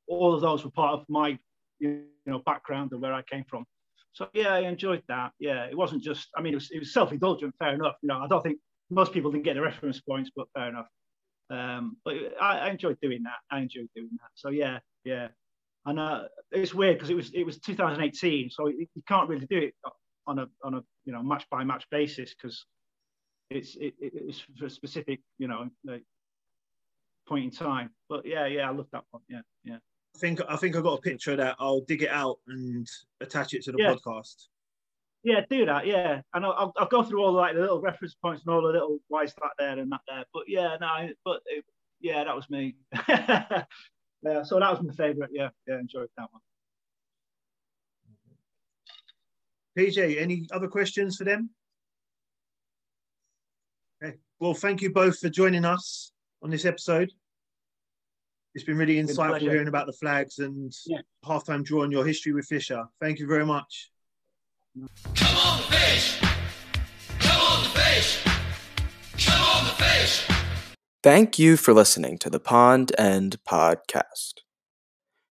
all 0.07 0.33
of 0.33 0.41
those 0.41 0.63
were 0.63 0.71
part 0.71 0.93
of 0.93 1.05
my 1.09 1.37
you 1.79 2.03
know 2.25 2.39
background 2.39 2.91
and 2.91 3.01
where 3.01 3.13
I 3.13 3.21
came 3.23 3.45
from. 3.47 3.65
So 4.13 4.29
yeah, 4.33 4.53
I 4.53 4.59
enjoyed 4.59 5.03
that. 5.07 5.31
Yeah, 5.39 5.65
it 5.65 5.77
wasn't 5.77 6.03
just. 6.03 6.29
I 6.35 6.41
mean, 6.41 6.53
it 6.53 6.57
was 6.57 6.69
it 6.71 6.79
was 6.79 6.93
self 6.93 7.11
indulgent. 7.11 7.53
Fair 7.59 7.73
enough. 7.73 7.95
You 8.01 8.07
know, 8.07 8.19
I 8.19 8.27
don't 8.27 8.41
think 8.41 8.59
most 8.89 9.13
people 9.13 9.31
didn't 9.31 9.43
get 9.43 9.55
the 9.55 9.61
reference 9.61 9.99
points, 9.99 10.31
but 10.35 10.47
fair 10.55 10.69
enough. 10.69 10.87
Um, 11.49 11.97
but 12.05 12.15
I, 12.41 12.59
I 12.59 12.69
enjoyed 12.69 12.97
doing 13.01 13.23
that. 13.23 13.37
I 13.51 13.59
enjoyed 13.59 13.89
doing 13.95 14.09
that. 14.13 14.29
So 14.35 14.49
yeah, 14.49 14.79
yeah. 15.03 15.29
And 15.85 15.99
uh, 15.99 16.23
it's 16.51 16.73
weird 16.73 16.97
because 16.97 17.09
it 17.09 17.15
was 17.15 17.31
it 17.33 17.43
was 17.45 17.59
2018, 17.59 18.49
so 18.49 18.67
you 18.67 18.87
can't 19.07 19.29
really 19.29 19.45
do 19.45 19.57
it 19.57 19.75
on 20.27 20.39
a 20.39 20.47
on 20.63 20.75
a 20.75 20.83
you 21.05 21.13
know 21.13 21.21
match 21.21 21.45
by 21.51 21.63
match 21.63 21.85
basis 21.91 22.33
because 22.33 22.65
it's 23.49 23.75
it, 23.75 23.93
it's 23.99 24.43
for 24.57 24.65
a 24.65 24.69
specific 24.69 25.21
you 25.37 25.47
know 25.47 25.69
like, 25.83 26.03
point 27.27 27.45
in 27.45 27.51
time. 27.51 27.91
But 28.09 28.25
yeah, 28.25 28.47
yeah, 28.47 28.67
I 28.67 28.71
love 28.71 28.87
that 28.93 29.03
one. 29.11 29.21
Yeah, 29.29 29.41
yeah. 29.63 29.77
I 30.15 30.19
think 30.19 30.41
I 30.49 30.55
think 30.55 30.75
I 30.75 30.81
got 30.81 30.99
a 30.99 31.01
picture 31.01 31.31
of 31.31 31.37
that. 31.37 31.55
I'll 31.59 31.81
dig 31.81 32.01
it 32.01 32.09
out 32.09 32.37
and 32.47 32.87
attach 33.21 33.53
it 33.53 33.63
to 33.65 33.71
the 33.71 33.77
Yeah. 33.79 33.93
podcast. 33.93 34.47
Yeah, 35.23 35.41
do 35.49 35.65
that. 35.65 35.87
Yeah, 35.87 36.21
and 36.35 36.45
I'll, 36.45 36.53
I'll, 36.53 36.73
I'll 36.77 36.87
go 36.87 37.01
through 37.01 37.23
all 37.23 37.31
the, 37.33 37.39
like 37.39 37.55
the 37.55 37.61
little 37.61 37.81
reference 37.81 38.13
points 38.13 38.43
and 38.45 38.53
all 38.53 38.61
the 38.61 38.67
little 38.67 38.99
why 39.07 39.23
is 39.23 39.33
that 39.41 39.51
there 39.57 39.79
and 39.79 39.91
that 39.91 40.01
there. 40.07 40.23
But 40.31 40.43
yeah, 40.47 40.77
no, 40.79 41.09
but 41.23 41.41
it, 41.47 41.65
yeah, 41.99 42.23
that 42.23 42.35
was 42.35 42.47
me. 42.49 42.75
yeah, 44.25 44.43
so 44.43 44.59
that 44.59 44.71
was 44.71 44.81
my 44.81 44.93
favourite. 44.93 45.29
Yeah, 45.33 45.49
yeah, 45.67 45.79
enjoyed 45.79 46.09
that 46.17 46.27
one. 46.31 46.41
PJ, 49.77 50.21
any 50.21 50.47
other 50.51 50.67
questions 50.67 51.17
for 51.17 51.25
them? 51.25 51.49
Okay. 54.03 54.15
Well, 54.39 54.53
thank 54.53 54.81
you 54.81 54.91
both 54.91 55.19
for 55.19 55.29
joining 55.29 55.65
us 55.65 56.11
on 56.41 56.49
this 56.49 56.65
episode. 56.65 57.11
It's 58.53 58.63
been 58.63 58.77
really 58.77 58.95
Been 58.95 59.07
insightful 59.07 59.29
pleasure. 59.31 59.51
hearing 59.51 59.67
about 59.67 59.85
the 59.85 59.93
flags 59.93 60.39
and 60.39 60.73
Yeah. 60.85 61.01
halftime 61.25 61.63
draw 61.63 61.83
and 61.83 61.91
your 61.91 62.05
history 62.05 62.31
with 62.31 62.45
Fisher. 62.45 62.85
Thank 63.01 63.19
you 63.19 63.27
very 63.27 63.45
much. 63.45 63.91
Come 65.15 65.37
on, 65.37 65.61
fish. 65.71 66.19
Come 67.19 67.41
on, 67.41 67.63
the 67.63 67.69
fish. 67.69 68.23
Come 69.25 69.41
on, 69.41 69.65
the 69.65 69.71
fish. 69.83 70.44
Thank 71.05 71.37
you 71.37 71.55
for 71.55 71.71
listening 71.71 72.17
to 72.17 72.31
the 72.31 72.39
Pond 72.39 72.91
End 72.97 73.37
Podcast. 73.47 74.39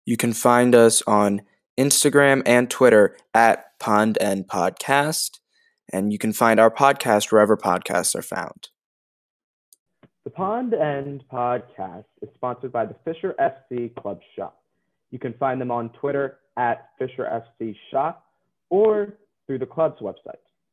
You 0.05 0.15
can 0.15 0.31
find 0.31 0.73
us 0.73 1.01
on 1.01 1.41
Instagram 1.77 2.41
and 2.45 2.69
Twitter 2.69 3.17
at 3.33 3.77
Pond 3.77 4.17
End 4.21 4.47
Podcast, 4.47 5.39
and 5.91 6.13
you 6.13 6.19
can 6.19 6.31
find 6.31 6.61
our 6.61 6.71
podcast 6.71 7.33
wherever 7.33 7.57
podcasts 7.57 8.15
are 8.15 8.21
found. 8.21 8.69
The 10.23 10.29
Pond 10.29 10.73
End 10.73 11.25
podcast 11.29 12.05
is 12.21 12.29
sponsored 12.35 12.71
by 12.71 12.85
the 12.85 12.95
Fisher 13.03 13.35
FC 13.37 13.93
Club 13.95 14.21
Shop. 14.37 14.63
You 15.11 15.19
can 15.19 15.33
find 15.33 15.59
them 15.59 15.69
on 15.69 15.89
Twitter 15.89 16.37
at 16.55 16.91
Fisher 16.97 17.43
FC 17.59 17.75
Shop 17.91 18.25
or 18.69 19.15
through 19.45 19.59
the 19.59 19.65
club's 19.65 19.99
website. 19.99 20.39